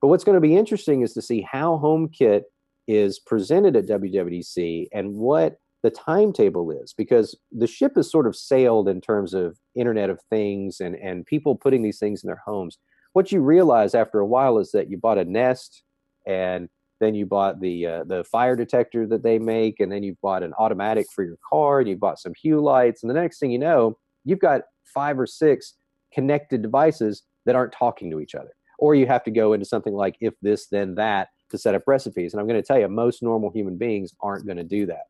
But 0.00 0.08
what's 0.08 0.24
going 0.24 0.36
to 0.36 0.40
be 0.40 0.56
interesting 0.56 1.02
is 1.02 1.12
to 1.14 1.22
see 1.22 1.42
how 1.42 1.80
HomeKit 1.82 2.42
is 2.86 3.18
presented 3.18 3.76
at 3.76 3.86
WWDC 3.86 4.88
and 4.92 5.14
what 5.14 5.58
the 5.82 5.90
timetable 5.90 6.70
is 6.70 6.92
because 6.92 7.36
the 7.52 7.66
ship 7.66 7.92
has 7.96 8.10
sort 8.10 8.26
of 8.26 8.36
sailed 8.36 8.88
in 8.88 9.00
terms 9.00 9.34
of 9.34 9.58
internet 9.74 10.10
of 10.10 10.20
things 10.30 10.80
and 10.80 10.96
and 10.96 11.26
people 11.26 11.54
putting 11.54 11.82
these 11.82 11.98
things 11.98 12.24
in 12.24 12.28
their 12.28 12.42
homes 12.44 12.78
what 13.12 13.30
you 13.30 13.40
realize 13.40 13.94
after 13.94 14.18
a 14.18 14.26
while 14.26 14.58
is 14.58 14.72
that 14.72 14.90
you 14.90 14.98
bought 14.98 15.16
a 15.16 15.24
nest 15.24 15.82
and 16.26 16.68
then 17.00 17.14
you 17.14 17.26
bought 17.26 17.60
the 17.60 17.86
uh, 17.86 18.04
the 18.04 18.24
fire 18.24 18.56
detector 18.56 19.06
that 19.06 19.22
they 19.22 19.38
make 19.38 19.80
and 19.80 19.90
then 19.90 20.02
you 20.02 20.16
bought 20.22 20.42
an 20.42 20.54
automatic 20.58 21.06
for 21.14 21.24
your 21.24 21.36
car 21.48 21.80
and 21.80 21.88
you 21.88 21.96
bought 21.96 22.18
some 22.18 22.32
hue 22.40 22.60
lights 22.60 23.02
and 23.02 23.10
the 23.10 23.14
next 23.14 23.38
thing 23.38 23.50
you 23.50 23.58
know 23.58 23.96
you've 24.24 24.38
got 24.40 24.62
five 24.84 25.18
or 25.18 25.26
six 25.26 25.74
connected 26.12 26.62
devices 26.62 27.22
that 27.46 27.54
aren't 27.54 27.72
talking 27.72 28.10
to 28.10 28.20
each 28.20 28.34
other. 28.34 28.50
Or 28.78 28.94
you 28.94 29.06
have 29.06 29.24
to 29.24 29.30
go 29.30 29.54
into 29.54 29.64
something 29.64 29.94
like 29.94 30.16
if 30.20 30.34
this, 30.42 30.66
then 30.66 30.94
that 30.96 31.28
to 31.50 31.58
set 31.58 31.74
up 31.74 31.82
recipes. 31.86 32.34
And 32.34 32.40
I'm 32.40 32.46
going 32.46 32.60
to 32.60 32.66
tell 32.66 32.78
you, 32.78 32.88
most 32.88 33.22
normal 33.22 33.50
human 33.50 33.76
beings 33.76 34.12
aren't 34.20 34.44
going 34.44 34.58
to 34.58 34.64
do 34.64 34.84
that. 34.86 35.04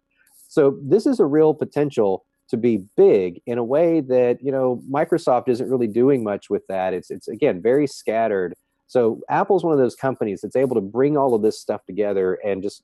So 0.49 0.79
this 0.83 1.07
is 1.07 1.19
a 1.19 1.25
real 1.25 1.55
potential 1.55 2.25
to 2.49 2.57
be 2.57 2.85
big 2.97 3.43
in 3.47 3.59
a 3.59 3.65
way 3.65 4.01
that 4.01 4.39
you 4.41 4.53
know 4.53 4.81
Microsoft 4.89 5.49
isn't 5.49 5.69
really 5.69 5.89
doing 5.89 6.23
much 6.23 6.49
with 6.49 6.63
that. 6.69 6.95
It's 6.95 7.11
it's 7.11 7.27
again 7.27 7.61
very 7.61 7.89
scattered. 7.89 8.55
So 8.87 9.21
Apple's 9.29 9.65
one 9.65 9.73
of 9.73 9.79
those 9.79 9.97
companies 9.97 10.41
that's 10.41 10.57
able 10.57 10.75
to 10.77 10.81
bring 10.81 11.17
all 11.17 11.35
of 11.35 11.43
this 11.43 11.61
stuff 11.61 11.85
together 11.85 12.35
and 12.45 12.63
just 12.63 12.83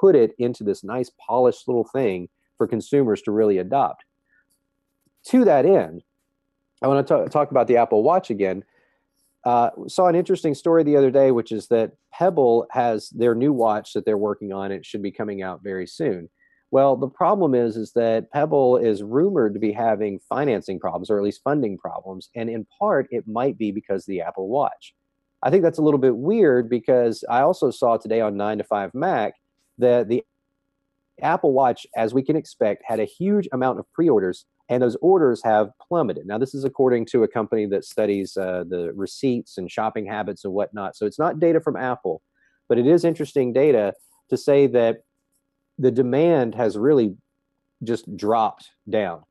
put 0.00 0.16
it 0.16 0.32
into 0.38 0.64
this 0.64 0.84
nice 0.84 1.10
polished 1.24 1.68
little 1.68 1.84
thing 1.84 2.28
for 2.56 2.66
consumers 2.66 3.22
to 3.22 3.30
really 3.30 3.58
adopt. 3.58 4.04
To 5.26 5.44
that 5.44 5.64
end, 5.64 6.02
I 6.82 6.88
want 6.88 7.06
to 7.06 7.14
talk, 7.14 7.30
talk 7.30 7.50
about 7.50 7.66
the 7.66 7.76
Apple 7.76 8.02
Watch 8.02 8.30
again. 8.30 8.64
Uh, 9.44 9.70
saw 9.86 10.08
an 10.08 10.14
interesting 10.14 10.54
story 10.54 10.82
the 10.82 10.96
other 10.96 11.10
day, 11.10 11.30
which 11.30 11.52
is 11.52 11.68
that 11.68 11.92
Pebble 12.12 12.66
has 12.70 13.10
their 13.10 13.34
new 13.34 13.52
watch 13.52 13.92
that 13.92 14.04
they're 14.04 14.18
working 14.18 14.52
on. 14.52 14.72
It 14.72 14.84
should 14.84 15.02
be 15.02 15.10
coming 15.10 15.42
out 15.42 15.62
very 15.62 15.86
soon. 15.86 16.28
Well, 16.70 16.96
the 16.96 17.08
problem 17.08 17.54
is, 17.54 17.76
is 17.76 17.92
that 17.92 18.30
Pebble 18.30 18.76
is 18.76 19.02
rumored 19.02 19.54
to 19.54 19.60
be 19.60 19.72
having 19.72 20.18
financing 20.28 20.78
problems, 20.78 21.08
or 21.08 21.16
at 21.16 21.24
least 21.24 21.42
funding 21.42 21.78
problems, 21.78 22.28
and 22.34 22.50
in 22.50 22.66
part, 22.78 23.06
it 23.10 23.26
might 23.26 23.56
be 23.56 23.70
because 23.70 24.04
the 24.04 24.20
Apple 24.20 24.48
Watch. 24.48 24.94
I 25.42 25.50
think 25.50 25.62
that's 25.62 25.78
a 25.78 25.82
little 25.82 26.00
bit 26.00 26.16
weird 26.16 26.68
because 26.68 27.24
I 27.28 27.42
also 27.42 27.70
saw 27.70 27.96
today 27.96 28.20
on 28.20 28.36
9 28.36 28.58
to 28.58 28.64
5 28.64 28.94
Mac 28.94 29.34
that 29.78 30.08
the 30.08 30.24
Apple 31.22 31.52
Watch, 31.52 31.86
as 31.96 32.14
we 32.14 32.22
can 32.22 32.36
expect, 32.36 32.82
had 32.84 33.00
a 33.00 33.04
huge 33.04 33.48
amount 33.52 33.78
of 33.78 33.92
pre 33.92 34.08
orders 34.08 34.46
and 34.68 34.82
those 34.82 34.96
orders 35.00 35.42
have 35.44 35.70
plummeted. 35.80 36.26
Now, 36.26 36.38
this 36.38 36.54
is 36.54 36.64
according 36.64 37.06
to 37.06 37.22
a 37.22 37.28
company 37.28 37.66
that 37.66 37.84
studies 37.84 38.36
uh, 38.36 38.64
the 38.68 38.92
receipts 38.94 39.58
and 39.58 39.70
shopping 39.70 40.06
habits 40.06 40.44
and 40.44 40.52
whatnot. 40.52 40.94
So 40.94 41.06
it's 41.06 41.18
not 41.18 41.40
data 41.40 41.60
from 41.60 41.76
Apple, 41.76 42.20
but 42.68 42.78
it 42.78 42.86
is 42.86 43.04
interesting 43.04 43.52
data 43.52 43.94
to 44.28 44.36
say 44.36 44.66
that 44.68 45.04
the 45.78 45.90
demand 45.90 46.54
has 46.54 46.76
really 46.76 47.16
just 47.82 48.14
dropped 48.16 48.72
down. 48.90 49.22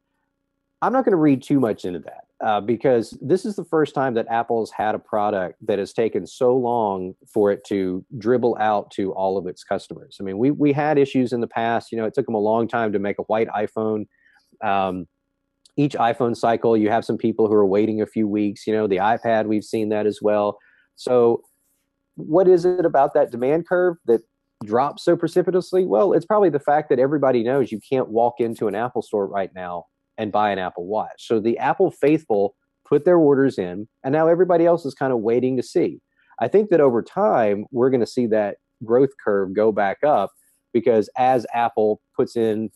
I'm 0.81 0.93
not 0.93 1.05
going 1.05 1.11
to 1.11 1.17
read 1.17 1.43
too 1.43 1.59
much 1.59 1.85
into 1.85 1.99
that 1.99 2.26
uh, 2.43 2.61
because 2.61 3.17
this 3.21 3.45
is 3.45 3.55
the 3.55 3.65
first 3.65 3.95
time 3.95 4.13
that 4.13 4.27
Apple's 4.29 4.71
had 4.71 4.93
a 4.93 4.99
product 4.99 5.55
that 5.65 5.79
has 5.79 5.91
taken 5.91 6.27
so 6.27 6.55
long 6.55 7.15
for 7.27 7.51
it 7.51 7.63
to 7.65 8.05
dribble 8.17 8.57
out 8.59 8.91
to 8.91 9.11
all 9.13 9.37
of 9.37 9.47
its 9.47 9.63
customers. 9.63 10.17
I 10.19 10.23
mean, 10.23 10.37
we 10.37 10.51
we 10.51 10.71
had 10.71 10.99
issues 10.99 11.33
in 11.33 11.41
the 11.41 11.47
past. 11.47 11.91
You 11.91 11.97
know, 11.97 12.05
it 12.05 12.13
took 12.13 12.25
them 12.25 12.35
a 12.35 12.39
long 12.39 12.67
time 12.67 12.93
to 12.93 12.99
make 12.99 13.17
a 13.17 13.23
white 13.23 13.47
iPhone. 13.49 14.05
Um, 14.63 15.07
each 15.77 15.93
iPhone 15.93 16.35
cycle, 16.35 16.77
you 16.77 16.89
have 16.89 17.05
some 17.05 17.17
people 17.17 17.47
who 17.47 17.53
are 17.53 17.65
waiting 17.65 18.01
a 18.01 18.07
few 18.07 18.27
weeks. 18.27 18.67
You 18.67 18.73
know, 18.73 18.87
the 18.87 18.97
iPad, 18.97 19.45
we've 19.45 19.63
seen 19.63 19.89
that 19.89 20.05
as 20.05 20.19
well. 20.21 20.59
So, 20.95 21.41
what 22.15 22.47
is 22.47 22.65
it 22.65 22.85
about 22.85 23.15
that 23.15 23.31
demand 23.31 23.67
curve 23.67 23.97
that 24.05 24.21
drops 24.63 25.03
so 25.03 25.15
precipitously? 25.15 25.85
Well, 25.85 26.13
it's 26.13 26.25
probably 26.25 26.49
the 26.49 26.59
fact 26.59 26.89
that 26.89 26.99
everybody 26.99 27.43
knows 27.43 27.71
you 27.71 27.79
can't 27.79 28.09
walk 28.09 28.35
into 28.39 28.67
an 28.67 28.75
Apple 28.75 29.01
store 29.01 29.25
right 29.25 29.51
now 29.55 29.85
and 30.17 30.31
buy 30.31 30.51
an 30.51 30.59
Apple 30.59 30.85
Watch. 30.85 31.27
So, 31.27 31.39
the 31.39 31.57
Apple 31.57 31.91
faithful 31.91 32.55
put 32.87 33.05
their 33.05 33.17
orders 33.17 33.57
in, 33.57 33.87
and 34.03 34.13
now 34.13 34.27
everybody 34.27 34.65
else 34.65 34.85
is 34.85 34.93
kind 34.93 35.13
of 35.13 35.19
waiting 35.19 35.57
to 35.57 35.63
see. 35.63 35.99
I 36.39 36.47
think 36.47 36.69
that 36.69 36.81
over 36.81 37.01
time, 37.01 37.65
we're 37.71 37.89
going 37.89 38.01
to 38.01 38.07
see 38.07 38.27
that 38.27 38.57
growth 38.83 39.09
curve 39.23 39.53
go 39.53 39.71
back 39.71 40.03
up 40.03 40.31
because 40.73 41.09
as 41.17 41.45
Apple 41.53 42.01
puts 42.15 42.35
in 42.35 42.69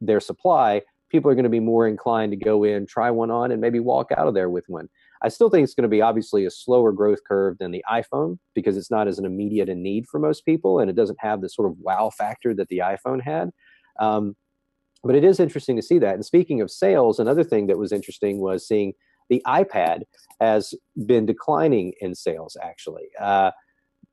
their 0.00 0.20
supply, 0.20 0.82
people 1.08 1.30
are 1.30 1.34
going 1.34 1.44
to 1.44 1.50
be 1.50 1.60
more 1.60 1.88
inclined 1.88 2.32
to 2.32 2.36
go 2.36 2.64
in, 2.64 2.86
try 2.86 3.10
one 3.10 3.30
on, 3.30 3.50
and 3.50 3.60
maybe 3.60 3.80
walk 3.80 4.10
out 4.16 4.28
of 4.28 4.34
there 4.34 4.50
with 4.50 4.64
one. 4.68 4.88
I 5.22 5.28
still 5.28 5.50
think 5.50 5.64
it's 5.64 5.74
going 5.74 5.82
to 5.82 5.88
be 5.88 6.02
obviously 6.02 6.44
a 6.44 6.50
slower 6.50 6.92
growth 6.92 7.24
curve 7.26 7.58
than 7.58 7.72
the 7.72 7.84
iPhone 7.90 8.38
because 8.54 8.76
it's 8.76 8.90
not 8.90 9.08
as 9.08 9.18
an 9.18 9.24
immediate 9.24 9.68
a 9.68 9.74
need 9.74 10.06
for 10.06 10.20
most 10.20 10.44
people, 10.44 10.78
and 10.78 10.88
it 10.88 10.96
doesn't 10.96 11.18
have 11.20 11.40
the 11.40 11.48
sort 11.48 11.68
of 11.68 11.76
wow 11.80 12.10
factor 12.10 12.54
that 12.54 12.68
the 12.68 12.78
iPhone 12.78 13.20
had. 13.20 13.50
Um, 13.98 14.36
but 15.04 15.14
it 15.14 15.24
is 15.24 15.40
interesting 15.40 15.76
to 15.76 15.82
see 15.82 15.98
that. 15.98 16.14
And 16.14 16.24
speaking 16.24 16.60
of 16.60 16.70
sales, 16.70 17.18
another 17.18 17.44
thing 17.44 17.66
that 17.68 17.78
was 17.78 17.92
interesting 17.92 18.40
was 18.40 18.66
seeing 18.66 18.92
the 19.28 19.42
iPad 19.46 20.02
has 20.40 20.74
been 21.06 21.26
declining 21.26 21.92
in 22.00 22.14
sales. 22.14 22.56
Actually, 22.62 23.08
uh, 23.20 23.50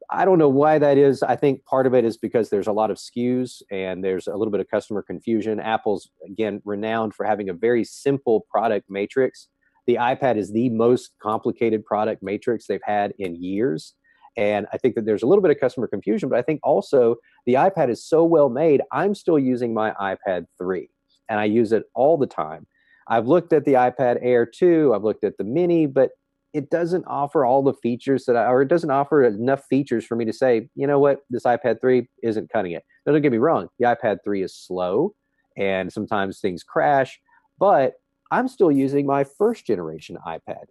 I 0.10 0.26
don't 0.26 0.38
know 0.38 0.50
why 0.50 0.78
that 0.78 0.98
is. 0.98 1.24
I 1.24 1.36
think 1.36 1.66
part 1.66 1.88
of 1.88 1.94
it 1.94 2.06
is 2.06 2.18
because 2.18 2.50
there's 2.50 2.68
a 2.68 2.72
lot 2.72 2.92
of 2.92 2.98
SKUs 2.98 3.62
and 3.72 4.04
there's 4.04 4.28
a 4.28 4.36
little 4.36 4.52
bit 4.52 4.60
of 4.60 4.70
customer 4.70 5.02
confusion. 5.02 5.60
Apple's, 5.60 6.10
again, 6.26 6.62
renowned 6.66 7.14
for 7.14 7.26
having 7.26 7.50
a 7.50 7.54
very 7.54 7.84
simple 7.84 8.46
product 8.50 8.90
matrix. 8.90 9.48
The 9.88 9.96
iPad 9.96 10.38
is 10.38 10.52
the 10.52 10.70
most 10.70 11.12
complicated 11.22 11.86
product 11.86 12.22
matrix 12.22 12.68
they've 12.68 12.80
had 12.84 13.14
in 13.20 13.36
years. 13.42 13.94
And 14.38 14.68
I 14.74 14.78
think 14.78 14.96
that 14.96 15.06
there's 15.06 15.24
a 15.24 15.28
little 15.28 15.42
bit 15.42 15.52
of 15.52 15.60
customer 15.60 15.88
confusion, 15.88 16.30
but 16.30 16.38
I 16.38 16.42
think 16.42 16.60
also 16.62 17.16
the 17.46 17.54
iPad 17.56 17.90
is 17.90 18.04
so 18.04 18.24
well 18.24 18.50
made. 18.50 18.82
I'm 18.92 19.16
still 19.16 19.40
using 19.40 19.74
my 19.74 19.92
iPad 19.92 20.48
3 20.58 20.90
and 21.30 21.40
I 21.40 21.46
use 21.46 21.72
it 21.72 21.84
all 21.94 22.18
the 22.18 22.28
time. 22.28 22.68
I've 23.08 23.28
looked 23.28 23.54
at 23.54 23.66
the 23.66 23.74
iPad 23.74 24.18
Air 24.22 24.46
2, 24.46 24.94
I've 24.96 25.04
looked 25.04 25.24
at 25.24 25.38
the 25.38 25.44
Mini, 25.44 25.86
but 25.86 26.12
it 26.54 26.70
doesn't 26.70 27.04
offer 27.06 27.46
all 27.46 27.62
the 27.62 27.74
features 27.74 28.26
that 28.26 28.36
I, 28.36 28.46
or 28.48 28.62
it 28.62 28.68
doesn't 28.68 28.90
offer 28.90 29.24
enough 29.24 29.66
features 29.66 30.06
for 30.06 30.16
me 30.16 30.26
to 30.26 30.34
say, 30.34 30.70
you 30.74 30.88
know 30.88 31.00
what, 31.00 31.20
this 31.30 31.44
iPad 31.44 31.82
3 31.82 32.08
isn't 32.24 32.50
cutting 32.50 32.72
it. 32.72 32.84
Now, 33.06 33.12
don't 33.12 33.22
get 33.22 33.32
me 33.32 33.38
wrong, 33.38 33.68
the 33.78 33.86
iPad 33.86 34.20
3 34.24 34.42
is 34.42 34.56
slow 34.56 35.14
and 35.58 35.92
sometimes 35.92 36.40
things 36.40 36.64
crash, 36.64 37.20
but 37.60 37.96
I'm 38.32 38.48
still 38.48 38.72
using 38.72 39.06
my 39.06 39.24
first 39.24 39.66
generation 39.66 40.18
iPad. 40.26 40.66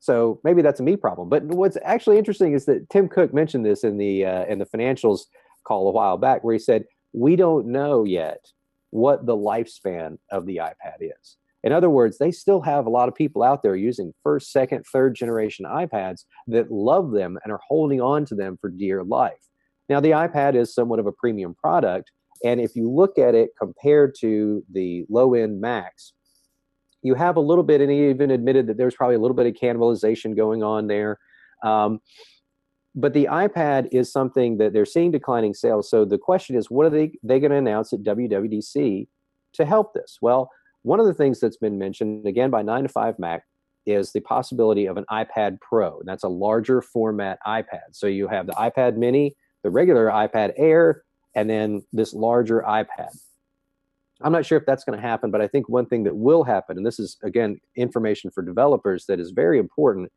So 0.00 0.40
maybe 0.44 0.62
that's 0.62 0.80
a 0.80 0.82
me 0.82 0.96
problem. 0.96 1.28
But 1.28 1.44
what's 1.44 1.76
actually 1.84 2.18
interesting 2.18 2.54
is 2.54 2.64
that 2.66 2.88
Tim 2.88 3.08
Cook 3.08 3.34
mentioned 3.34 3.66
this 3.66 3.84
in 3.84 3.98
the 3.98 4.24
uh, 4.24 4.44
in 4.46 4.58
the 4.58 4.66
financials 4.66 5.22
call 5.68 5.88
a 5.88 5.92
while 5.92 6.16
back, 6.16 6.42
where 6.42 6.54
he 6.54 6.58
said 6.58 6.84
we 7.12 7.36
don't 7.36 7.66
know 7.66 8.04
yet 8.04 8.40
what 8.90 9.26
the 9.26 9.36
lifespan 9.36 10.18
of 10.32 10.46
the 10.46 10.56
iPad 10.56 11.00
is. 11.00 11.36
In 11.64 11.72
other 11.72 11.90
words, 11.90 12.18
they 12.18 12.30
still 12.30 12.60
have 12.62 12.86
a 12.86 12.90
lot 12.90 13.08
of 13.08 13.14
people 13.14 13.42
out 13.42 13.62
there 13.62 13.76
using 13.76 14.14
first, 14.22 14.52
second, 14.52 14.86
third 14.86 15.14
generation 15.14 15.66
iPads 15.66 16.24
that 16.46 16.70
love 16.70 17.10
them 17.10 17.38
and 17.42 17.52
are 17.52 17.60
holding 17.66 18.00
on 18.00 18.24
to 18.26 18.34
them 18.34 18.56
for 18.60 18.70
dear 18.70 19.02
life. 19.02 19.48
Now, 19.88 20.00
the 20.00 20.10
iPad 20.10 20.54
is 20.54 20.74
somewhat 20.74 21.00
of 21.00 21.06
a 21.06 21.12
premium 21.12 21.54
product. 21.54 22.10
And 22.44 22.60
if 22.60 22.76
you 22.76 22.88
look 22.90 23.18
at 23.18 23.34
it 23.34 23.50
compared 23.60 24.14
to 24.20 24.64
the 24.72 25.04
low 25.10 25.34
end 25.34 25.60
Macs, 25.60 26.12
you 27.02 27.14
have 27.14 27.36
a 27.36 27.40
little 27.40 27.64
bit, 27.64 27.80
and 27.80 27.90
he 27.90 28.08
even 28.08 28.30
admitted 28.30 28.66
that 28.68 28.76
there's 28.76 28.94
probably 28.94 29.16
a 29.16 29.20
little 29.20 29.36
bit 29.36 29.46
of 29.46 29.54
cannibalization 29.54 30.36
going 30.36 30.62
on 30.62 30.86
there. 30.86 31.18
Um, 31.64 32.00
but 32.98 33.12
the 33.12 33.28
iPad 33.30 33.88
is 33.92 34.10
something 34.10 34.58
that 34.58 34.72
they're 34.72 34.84
seeing 34.84 35.12
declining 35.12 35.54
sales. 35.54 35.88
So 35.88 36.04
the 36.04 36.18
question 36.18 36.56
is, 36.56 36.68
what 36.68 36.84
are 36.84 36.90
they 36.90 37.12
they 37.22 37.38
going 37.38 37.52
to 37.52 37.56
announce 37.56 37.92
at 37.92 38.02
WWDC 38.02 39.06
to 39.52 39.64
help 39.64 39.94
this? 39.94 40.18
Well, 40.20 40.50
one 40.82 40.98
of 40.98 41.06
the 41.06 41.14
things 41.14 41.38
that's 41.38 41.56
been 41.56 41.78
mentioned 41.78 42.26
again 42.26 42.50
by 42.50 42.62
9 42.62 42.82
to 42.82 42.88
5 42.88 43.18
Mac 43.20 43.44
is 43.86 44.10
the 44.10 44.20
possibility 44.20 44.86
of 44.86 44.96
an 44.96 45.04
iPad 45.10 45.60
Pro. 45.60 46.00
And 46.00 46.08
that's 46.08 46.24
a 46.24 46.28
larger 46.28 46.82
format 46.82 47.38
iPad. 47.46 47.92
So 47.92 48.08
you 48.08 48.26
have 48.26 48.46
the 48.46 48.52
iPad 48.54 48.96
Mini, 48.96 49.36
the 49.62 49.70
regular 49.70 50.08
iPad 50.08 50.54
Air, 50.56 51.02
and 51.36 51.48
then 51.48 51.82
this 51.92 52.12
larger 52.12 52.64
iPad. 52.66 53.16
I'm 54.22 54.32
not 54.32 54.44
sure 54.44 54.58
if 54.58 54.66
that's 54.66 54.82
going 54.82 54.98
to 54.98 55.06
happen, 55.06 55.30
but 55.30 55.40
I 55.40 55.46
think 55.46 55.68
one 55.68 55.86
thing 55.86 56.02
that 56.02 56.16
will 56.16 56.42
happen, 56.42 56.76
and 56.76 56.84
this 56.84 56.98
is 56.98 57.16
again 57.22 57.60
information 57.76 58.32
for 58.32 58.42
developers 58.42 59.06
that 59.06 59.20
is 59.20 59.30
very 59.30 59.60
important. 59.60 60.10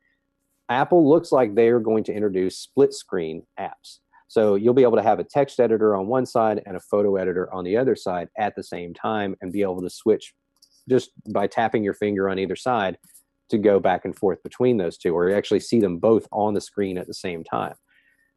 Apple 0.68 1.08
looks 1.08 1.32
like 1.32 1.54
they 1.54 1.68
are 1.68 1.80
going 1.80 2.04
to 2.04 2.12
introduce 2.12 2.58
split 2.58 2.92
screen 2.92 3.44
apps. 3.58 3.98
So 4.28 4.54
you'll 4.54 4.74
be 4.74 4.82
able 4.82 4.96
to 4.96 5.02
have 5.02 5.18
a 5.18 5.24
text 5.24 5.60
editor 5.60 5.94
on 5.94 6.06
one 6.06 6.24
side 6.24 6.62
and 6.64 6.76
a 6.76 6.80
photo 6.80 7.16
editor 7.16 7.52
on 7.52 7.64
the 7.64 7.76
other 7.76 7.94
side 7.94 8.28
at 8.38 8.56
the 8.56 8.62
same 8.62 8.94
time 8.94 9.36
and 9.42 9.52
be 9.52 9.62
able 9.62 9.82
to 9.82 9.90
switch 9.90 10.32
just 10.88 11.10
by 11.32 11.46
tapping 11.46 11.84
your 11.84 11.94
finger 11.94 12.28
on 12.28 12.38
either 12.38 12.56
side 12.56 12.96
to 13.50 13.58
go 13.58 13.78
back 13.78 14.04
and 14.04 14.16
forth 14.16 14.42
between 14.42 14.78
those 14.78 14.96
two 14.96 15.14
or 15.14 15.30
actually 15.34 15.60
see 15.60 15.80
them 15.80 15.98
both 15.98 16.26
on 16.32 16.54
the 16.54 16.60
screen 16.60 16.96
at 16.96 17.06
the 17.06 17.14
same 17.14 17.44
time 17.44 17.74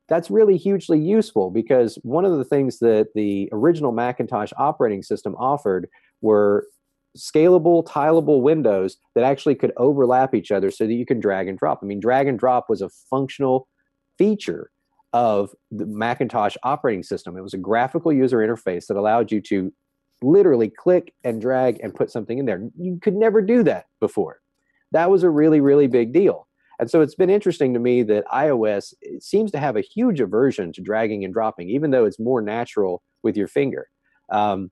that's 0.07 0.29
really 0.29 0.57
hugely 0.57 0.99
useful 0.99 1.49
because 1.49 1.97
one 2.03 2.25
of 2.25 2.38
the 2.38 2.45
things 2.45 2.79
that 2.79 3.07
the 3.15 3.49
original 3.51 3.91
Macintosh 3.91 4.51
operating 4.57 5.01
system 5.01 5.35
offered 5.35 5.88
were 6.21 6.67
scalable, 7.15 7.86
tileable 7.86 8.41
windows 8.41 8.97
that 9.15 9.23
actually 9.23 9.56
could 9.56 9.71
overlap 9.78 10.36
each 10.36 10.51
other 10.51 10.71
so 10.71 10.86
that 10.86 10.93
you 10.93 11.06
can 11.06 11.19
drag 11.19 11.47
and 11.47 11.58
drop. 11.58 11.80
I 11.82 11.86
mean, 11.86 11.99
drag 11.99 12.28
and 12.28 12.38
drop 12.38 12.69
was 12.69 12.82
a 12.82 12.89
functional 12.89 13.67
feature 14.17 14.71
of 15.13 15.56
the 15.71 15.86
Macintosh 15.86 16.58
operating 16.63 17.04
system. 17.04 17.38
It 17.38 17.41
was 17.41 17.54
a 17.54 17.58
graphical 17.58 18.12
user 18.12 18.38
interface 18.39 18.88
that 18.88 18.97
allowed 18.97 19.32
you 19.32 19.39
to 19.41 19.73
literally 20.21 20.69
click 20.69 21.13
and 21.23 21.41
drag 21.41 21.80
and 21.82 21.95
put 21.95 22.12
something 22.12 22.38
in 22.38 22.45
there. 22.45 22.69
You 22.78 22.99
could 23.01 23.15
never 23.15 23.41
do 23.41 23.63
that 23.63 23.86
before. 23.99 24.39
That 24.91 25.10
was 25.10 25.23
a 25.23 25.30
really, 25.30 25.62
really 25.62 25.88
big 25.88 26.13
deal. 26.13 26.47
And 26.80 26.91
so 26.91 27.01
it's 27.01 27.15
been 27.15 27.30
interesting 27.30 27.73
to 27.73 27.80
me 27.80 28.04
that 28.04 28.25
iOS 28.28 28.93
seems 29.19 29.51
to 29.51 29.60
have 29.60 29.78
a 29.78 29.82
huge 29.82 30.19
aversion 30.19 30.73
to 30.73 30.82
dragging 30.82 31.23
and 31.23 31.34
dropping, 31.34 31.69
even 31.69 31.91
though 31.91 32.06
it's 32.06 32.19
more 32.19 32.41
natural 32.41 33.01
with 33.23 33.38
your 33.38 33.47
finger. 33.47 33.88
Um, 34.30 34.71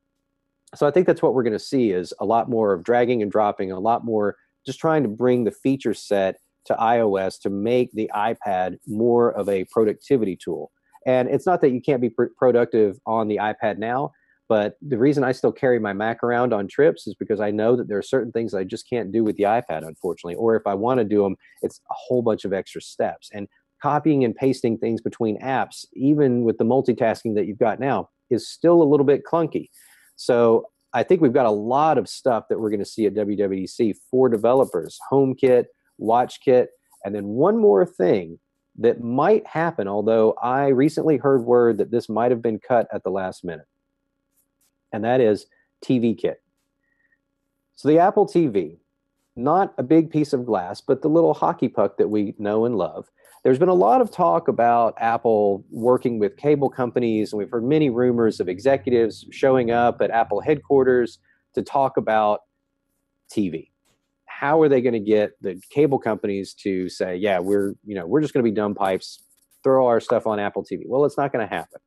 so 0.75 0.87
I 0.87 0.91
think 0.91 1.07
that's 1.07 1.21
what 1.21 1.33
we're 1.33 1.43
going 1.43 1.53
to 1.53 1.59
see 1.59 1.91
is 1.91 2.13
a 2.19 2.25
lot 2.25 2.49
more 2.49 2.73
of 2.73 2.83
dragging 2.83 3.21
and 3.21 3.31
dropping, 3.31 3.71
a 3.71 3.79
lot 3.79 4.03
more 4.03 4.35
just 4.65 4.79
trying 4.79 5.03
to 5.03 5.09
bring 5.09 5.43
the 5.43 5.51
feature 5.51 5.93
set 5.93 6.37
to 6.65 6.73
iOS 6.75 7.39
to 7.41 7.49
make 7.49 7.91
the 7.93 8.09
iPad 8.15 8.77
more 8.87 9.31
of 9.33 9.49
a 9.49 9.65
productivity 9.65 10.37
tool. 10.37 10.71
And 11.05 11.27
it's 11.27 11.45
not 11.45 11.61
that 11.61 11.71
you 11.71 11.81
can't 11.81 12.01
be 12.01 12.09
pr- 12.09 12.25
productive 12.37 12.97
on 13.05 13.27
the 13.27 13.37
iPad 13.37 13.77
now. 13.77 14.11
But 14.49 14.75
the 14.81 14.97
reason 14.97 15.23
I 15.23 15.31
still 15.31 15.51
carry 15.51 15.79
my 15.79 15.93
Mac 15.93 16.23
around 16.23 16.53
on 16.53 16.67
trips 16.67 17.07
is 17.07 17.15
because 17.15 17.39
I 17.39 17.49
know 17.49 17.75
that 17.75 17.87
there 17.87 17.97
are 17.97 18.03
certain 18.03 18.31
things 18.31 18.53
I 18.53 18.63
just 18.63 18.87
can't 18.89 19.11
do 19.11 19.23
with 19.23 19.37
the 19.37 19.43
iPad, 19.43 19.87
unfortunately. 19.87 20.35
Or 20.35 20.55
if 20.55 20.67
I 20.67 20.73
want 20.73 20.99
to 20.99 21.05
do 21.05 21.23
them, 21.23 21.37
it's 21.61 21.79
a 21.89 21.93
whole 21.95 22.21
bunch 22.21 22.45
of 22.45 22.53
extra 22.53 22.81
steps. 22.81 23.29
And 23.33 23.47
copying 23.81 24.23
and 24.23 24.35
pasting 24.35 24.77
things 24.77 25.01
between 25.01 25.41
apps, 25.41 25.85
even 25.93 26.43
with 26.43 26.57
the 26.57 26.65
multitasking 26.65 27.35
that 27.35 27.47
you've 27.47 27.57
got 27.57 27.79
now, 27.79 28.09
is 28.29 28.47
still 28.47 28.81
a 28.81 28.83
little 28.83 29.05
bit 29.05 29.23
clunky. 29.25 29.69
So 30.15 30.69
I 30.93 31.03
think 31.03 31.21
we've 31.21 31.33
got 31.33 31.45
a 31.45 31.51
lot 31.51 31.97
of 31.97 32.07
stuff 32.07 32.45
that 32.49 32.59
we're 32.59 32.69
going 32.69 32.79
to 32.79 32.85
see 32.85 33.05
at 33.05 33.13
WWDC 33.13 33.95
for 34.09 34.29
developers 34.29 34.99
HomeKit, 35.11 35.65
WatchKit, 35.99 36.67
and 37.03 37.13
then 37.13 37.25
one 37.25 37.57
more 37.57 37.85
thing 37.85 38.39
that 38.79 39.01
might 39.01 39.45
happen, 39.45 39.87
although 39.87 40.33
I 40.41 40.67
recently 40.67 41.17
heard 41.17 41.45
word 41.45 41.77
that 41.77 41.91
this 41.91 42.09
might 42.09 42.31
have 42.31 42.41
been 42.41 42.59
cut 42.59 42.87
at 42.91 43.03
the 43.03 43.11
last 43.11 43.43
minute 43.43 43.67
and 44.93 45.03
that 45.03 45.19
is 45.19 45.47
TV 45.83 46.17
kit. 46.17 46.41
So 47.75 47.89
the 47.89 47.99
Apple 47.99 48.25
TV, 48.25 48.77
not 49.35 49.73
a 49.77 49.83
big 49.83 50.11
piece 50.11 50.31
of 50.31 50.45
glass, 50.45 50.79
but 50.79 51.01
the 51.01 51.09
little 51.09 51.33
hockey 51.33 51.67
puck 51.67 51.97
that 51.97 52.07
we 52.07 52.35
know 52.37 52.65
and 52.65 52.77
love. 52.77 53.09
There's 53.43 53.59
been 53.59 53.69
a 53.69 53.73
lot 53.73 53.99
of 53.99 54.09
talk 54.09 54.47
about 54.47 54.95
Apple 54.99 55.65
working 55.69 56.17
with 56.17 56.37
cable 56.37 56.69
companies, 56.69 57.33
and 57.33 57.37
we've 57.37 57.49
heard 57.49 57.65
many 57.65 57.89
rumors 57.89 58.39
of 58.39 58.47
executives 58.47 59.25
showing 59.31 59.69
up 59.69 60.01
at 60.01 60.11
Apple 60.11 60.39
headquarters 60.39 61.19
to 61.53 61.61
talk 61.61 61.97
about 61.97 62.39
TV. 63.29 63.69
How 64.25 64.61
are 64.61 64.69
they 64.69 64.81
going 64.81 64.93
to 64.93 64.99
get 64.99 65.31
the 65.41 65.61
cable 65.69 65.99
companies 65.99 66.53
to 66.55 66.87
say, 66.87 67.17
"Yeah, 67.17 67.39
we're 67.39 67.75
you 67.85 67.95
know 67.95 68.07
we're 68.07 68.21
just 68.21 68.33
going 68.33 68.45
to 68.45 68.49
be 68.49 68.55
dumb 68.55 68.75
pipes, 68.75 69.21
throw 69.61 69.87
our 69.87 69.99
stuff 69.99 70.25
on 70.25 70.39
Apple 70.39 70.63
TV"? 70.63 70.83
Well, 70.87 71.03
it's 71.03 71.17
not 71.17 71.33
going 71.33 71.45
to 71.45 71.53
happen. 71.53 71.81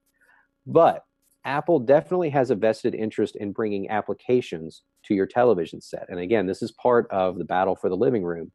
But 0.67 1.05
Apple 1.47 1.79
definitely 1.79 2.29
has 2.31 2.51
a 2.51 2.55
vested 2.55 2.95
interest 2.95 3.35
in 3.37 3.53
bringing 3.53 3.89
applications 3.89 4.83
to 5.05 5.15
your 5.15 5.27
television 5.27 5.81
set. 5.81 6.05
And 6.11 6.21
again, 6.21 6.47
this 6.47 6.61
is 6.61 6.73
part 6.73 7.07
of 7.11 7.39
the 7.39 7.45
battle 7.45 7.77
for 7.77 7.89
the 7.89 7.97
living 7.97 8.25
room. 8.25 8.53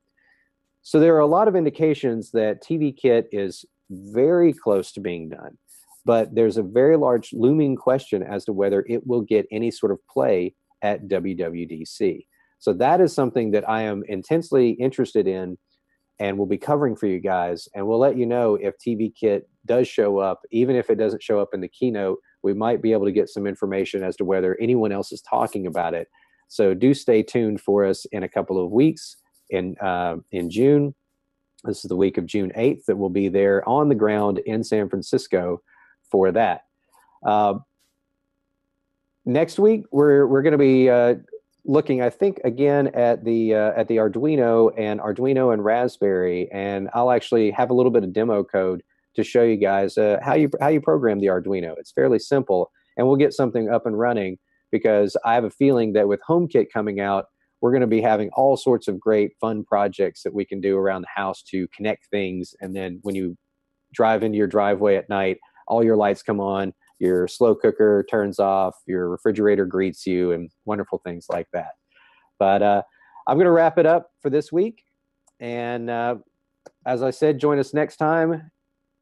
So 0.83 0.99
there 0.99 1.15
are 1.15 1.19
a 1.19 1.27
lot 1.27 1.47
of 1.47 1.55
indications 1.55 2.31
that 2.31 2.63
TV 2.63 2.95
Kit 2.95 3.27
is 3.31 3.65
very 3.89 4.53
close 4.53 4.91
to 4.93 4.99
being 4.99 5.29
done, 5.29 5.57
but 6.05 6.33
there's 6.33 6.57
a 6.57 6.63
very 6.63 6.97
large 6.97 7.31
looming 7.33 7.75
question 7.75 8.23
as 8.23 8.45
to 8.45 8.53
whether 8.53 8.85
it 8.87 9.05
will 9.05 9.21
get 9.21 9.45
any 9.51 9.71
sort 9.71 9.91
of 9.91 9.99
play 10.07 10.55
at 10.81 11.07
WWDC. 11.07 12.25
So 12.59 12.73
that 12.73 13.01
is 13.01 13.13
something 13.13 13.51
that 13.51 13.67
I 13.69 13.83
am 13.83 14.03
intensely 14.07 14.71
interested 14.71 15.27
in 15.27 15.57
and 16.19 16.37
we'll 16.37 16.47
be 16.47 16.57
covering 16.57 16.95
for 16.95 17.07
you 17.07 17.19
guys. 17.19 17.67
And 17.73 17.87
we'll 17.87 17.97
let 17.97 18.15
you 18.15 18.27
know 18.27 18.55
if 18.55 18.75
TV 18.77 19.11
Kit 19.13 19.49
does 19.65 19.87
show 19.87 20.19
up, 20.19 20.41
even 20.51 20.75
if 20.75 20.91
it 20.91 20.95
doesn't 20.95 21.23
show 21.23 21.39
up 21.39 21.49
in 21.53 21.61
the 21.61 21.67
keynote 21.67 22.19
we 22.43 22.53
might 22.53 22.81
be 22.81 22.91
able 22.91 23.05
to 23.05 23.11
get 23.11 23.29
some 23.29 23.47
information 23.47 24.03
as 24.03 24.15
to 24.17 24.25
whether 24.25 24.57
anyone 24.59 24.91
else 24.91 25.11
is 25.11 25.21
talking 25.21 25.67
about 25.67 25.93
it. 25.93 26.07
So 26.47 26.73
do 26.73 26.93
stay 26.93 27.23
tuned 27.23 27.61
for 27.61 27.85
us 27.85 28.05
in 28.11 28.23
a 28.23 28.29
couple 28.29 28.63
of 28.63 28.71
weeks 28.71 29.17
in 29.51 29.77
uh, 29.79 30.17
in 30.31 30.49
June. 30.49 30.93
This 31.63 31.83
is 31.83 31.89
the 31.89 31.95
week 31.95 32.17
of 32.17 32.25
June 32.25 32.51
8th 32.57 32.85
that 32.85 32.97
we'll 32.97 33.09
be 33.09 33.29
there 33.29 33.67
on 33.69 33.87
the 33.87 33.95
ground 33.95 34.39
in 34.39 34.63
San 34.63 34.89
Francisco 34.89 35.61
for 36.09 36.31
that. 36.31 36.65
Uh, 37.23 37.59
next 39.25 39.59
week 39.59 39.85
we're 39.91 40.25
we're 40.25 40.41
going 40.41 40.53
to 40.53 40.57
be 40.57 40.89
uh, 40.89 41.15
looking, 41.65 42.01
I 42.01 42.09
think, 42.09 42.39
again 42.43 42.87
at 42.87 43.23
the 43.23 43.55
uh, 43.55 43.73
at 43.75 43.87
the 43.87 43.97
Arduino 43.97 44.71
and 44.77 44.99
Arduino 44.99 45.53
and 45.53 45.63
Raspberry, 45.63 46.49
and 46.51 46.89
I'll 46.93 47.11
actually 47.11 47.51
have 47.51 47.69
a 47.69 47.73
little 47.73 47.91
bit 47.91 48.03
of 48.03 48.13
demo 48.13 48.43
code 48.43 48.81
to 49.15 49.23
show 49.23 49.43
you 49.43 49.57
guys 49.57 49.97
uh, 49.97 50.19
how 50.23 50.33
you 50.33 50.49
how 50.59 50.69
you 50.69 50.81
program 50.81 51.19
the 51.19 51.27
Arduino. 51.27 51.77
It's 51.77 51.91
fairly 51.91 52.19
simple, 52.19 52.71
and 52.97 53.05
we'll 53.05 53.17
get 53.17 53.33
something 53.33 53.69
up 53.69 53.85
and 53.85 53.97
running 53.97 54.39
because 54.71 55.17
I 55.25 55.33
have 55.33 55.43
a 55.43 55.49
feeling 55.49 55.93
that 55.93 56.07
with 56.07 56.21
HomeKit 56.27 56.71
coming 56.71 56.99
out, 57.01 57.25
we're 57.61 57.71
going 57.71 57.81
to 57.81 57.87
be 57.87 58.01
having 58.01 58.29
all 58.31 58.57
sorts 58.57 58.87
of 58.87 58.99
great 58.99 59.33
fun 59.39 59.63
projects 59.63 60.23
that 60.23 60.33
we 60.33 60.43
can 60.43 60.59
do 60.59 60.77
around 60.77 61.03
the 61.03 61.07
house 61.13 61.43
to 61.43 61.67
connect 61.69 62.07
things. 62.07 62.55
And 62.59 62.75
then 62.75 62.99
when 63.03 63.15
you 63.15 63.37
drive 63.93 64.23
into 64.23 64.37
your 64.37 64.47
driveway 64.47 64.95
at 64.95 65.09
night, 65.09 65.37
all 65.67 65.83
your 65.83 65.95
lights 65.95 66.23
come 66.23 66.39
on, 66.39 66.73
your 66.99 67.27
slow 67.27 67.55
cooker 67.55 68.05
turns 68.09 68.39
off, 68.39 68.75
your 68.87 69.09
refrigerator 69.09 69.65
greets 69.65 70.05
you, 70.05 70.31
and 70.31 70.49
wonderful 70.65 70.99
things 70.99 71.27
like 71.29 71.47
that. 71.53 71.73
But 72.39 72.63
uh, 72.63 72.81
I'm 73.27 73.37
going 73.37 73.45
to 73.45 73.51
wrap 73.51 73.77
it 73.77 73.85
up 73.85 74.11
for 74.21 74.29
this 74.29 74.51
week. 74.51 74.83
And 75.39 75.89
uh, 75.89 76.15
as 76.85 77.03
I 77.03 77.11
said, 77.11 77.39
join 77.39 77.59
us 77.59 77.73
next 77.73 77.97
time 77.97 78.51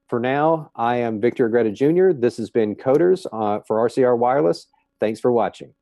for 0.10 0.20
now, 0.20 0.72
I 0.76 0.98
am 0.98 1.22
Victor 1.22 1.46
Agreda 1.46 1.72
Jr. 1.72 2.12
This 2.12 2.38
has 2.38 2.50
been 2.50 2.76
Coders 2.76 3.26
uh, 3.32 3.62
for 3.66 3.78
RCR 3.88 4.18
Wireless. 4.18 4.68
Thanks 5.00 5.20
for 5.20 5.32
watching. 5.32 5.74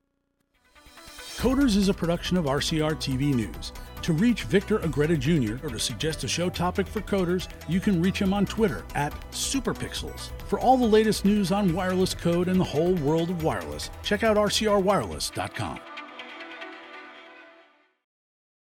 Coders 1.38 1.78
is 1.78 1.88
a 1.88 1.93
production 1.93 2.36
of 2.36 2.45
RCR 2.45 2.95
TV 2.95 3.32
News. 3.32 3.71
To 4.02 4.12
reach 4.12 4.45
Victor 4.45 4.80
Agreda 4.80 5.15
Jr. 5.15 5.63
or 5.63 5.69
to 5.69 5.78
suggest 5.78 6.23
a 6.23 6.28
show 6.28 6.50
topic 6.50 6.88
for 6.88 7.00
coders, 7.02 7.47
you 7.69 7.80
can 7.80 8.02
reach 8.02 8.19
him 8.19 8.34
on 8.34 8.47
Twitter 8.47 8.84
at 8.95 9.13
Superpixels. 9.30 10.32
For 10.47 10.60
all 10.60 10.78
the 10.78 10.86
latest 10.88 11.26
news 11.26 11.52
on 11.52 11.76
wireless 11.76 12.15
code 12.15 12.47
and 12.47 12.60
the 12.60 12.63
whole 12.63 12.95
world 12.95 13.30
of 13.30 13.43
wireless, 13.43 13.91
check 14.02 14.23
out 14.23 14.36
rcrwireless.com. 14.36 15.80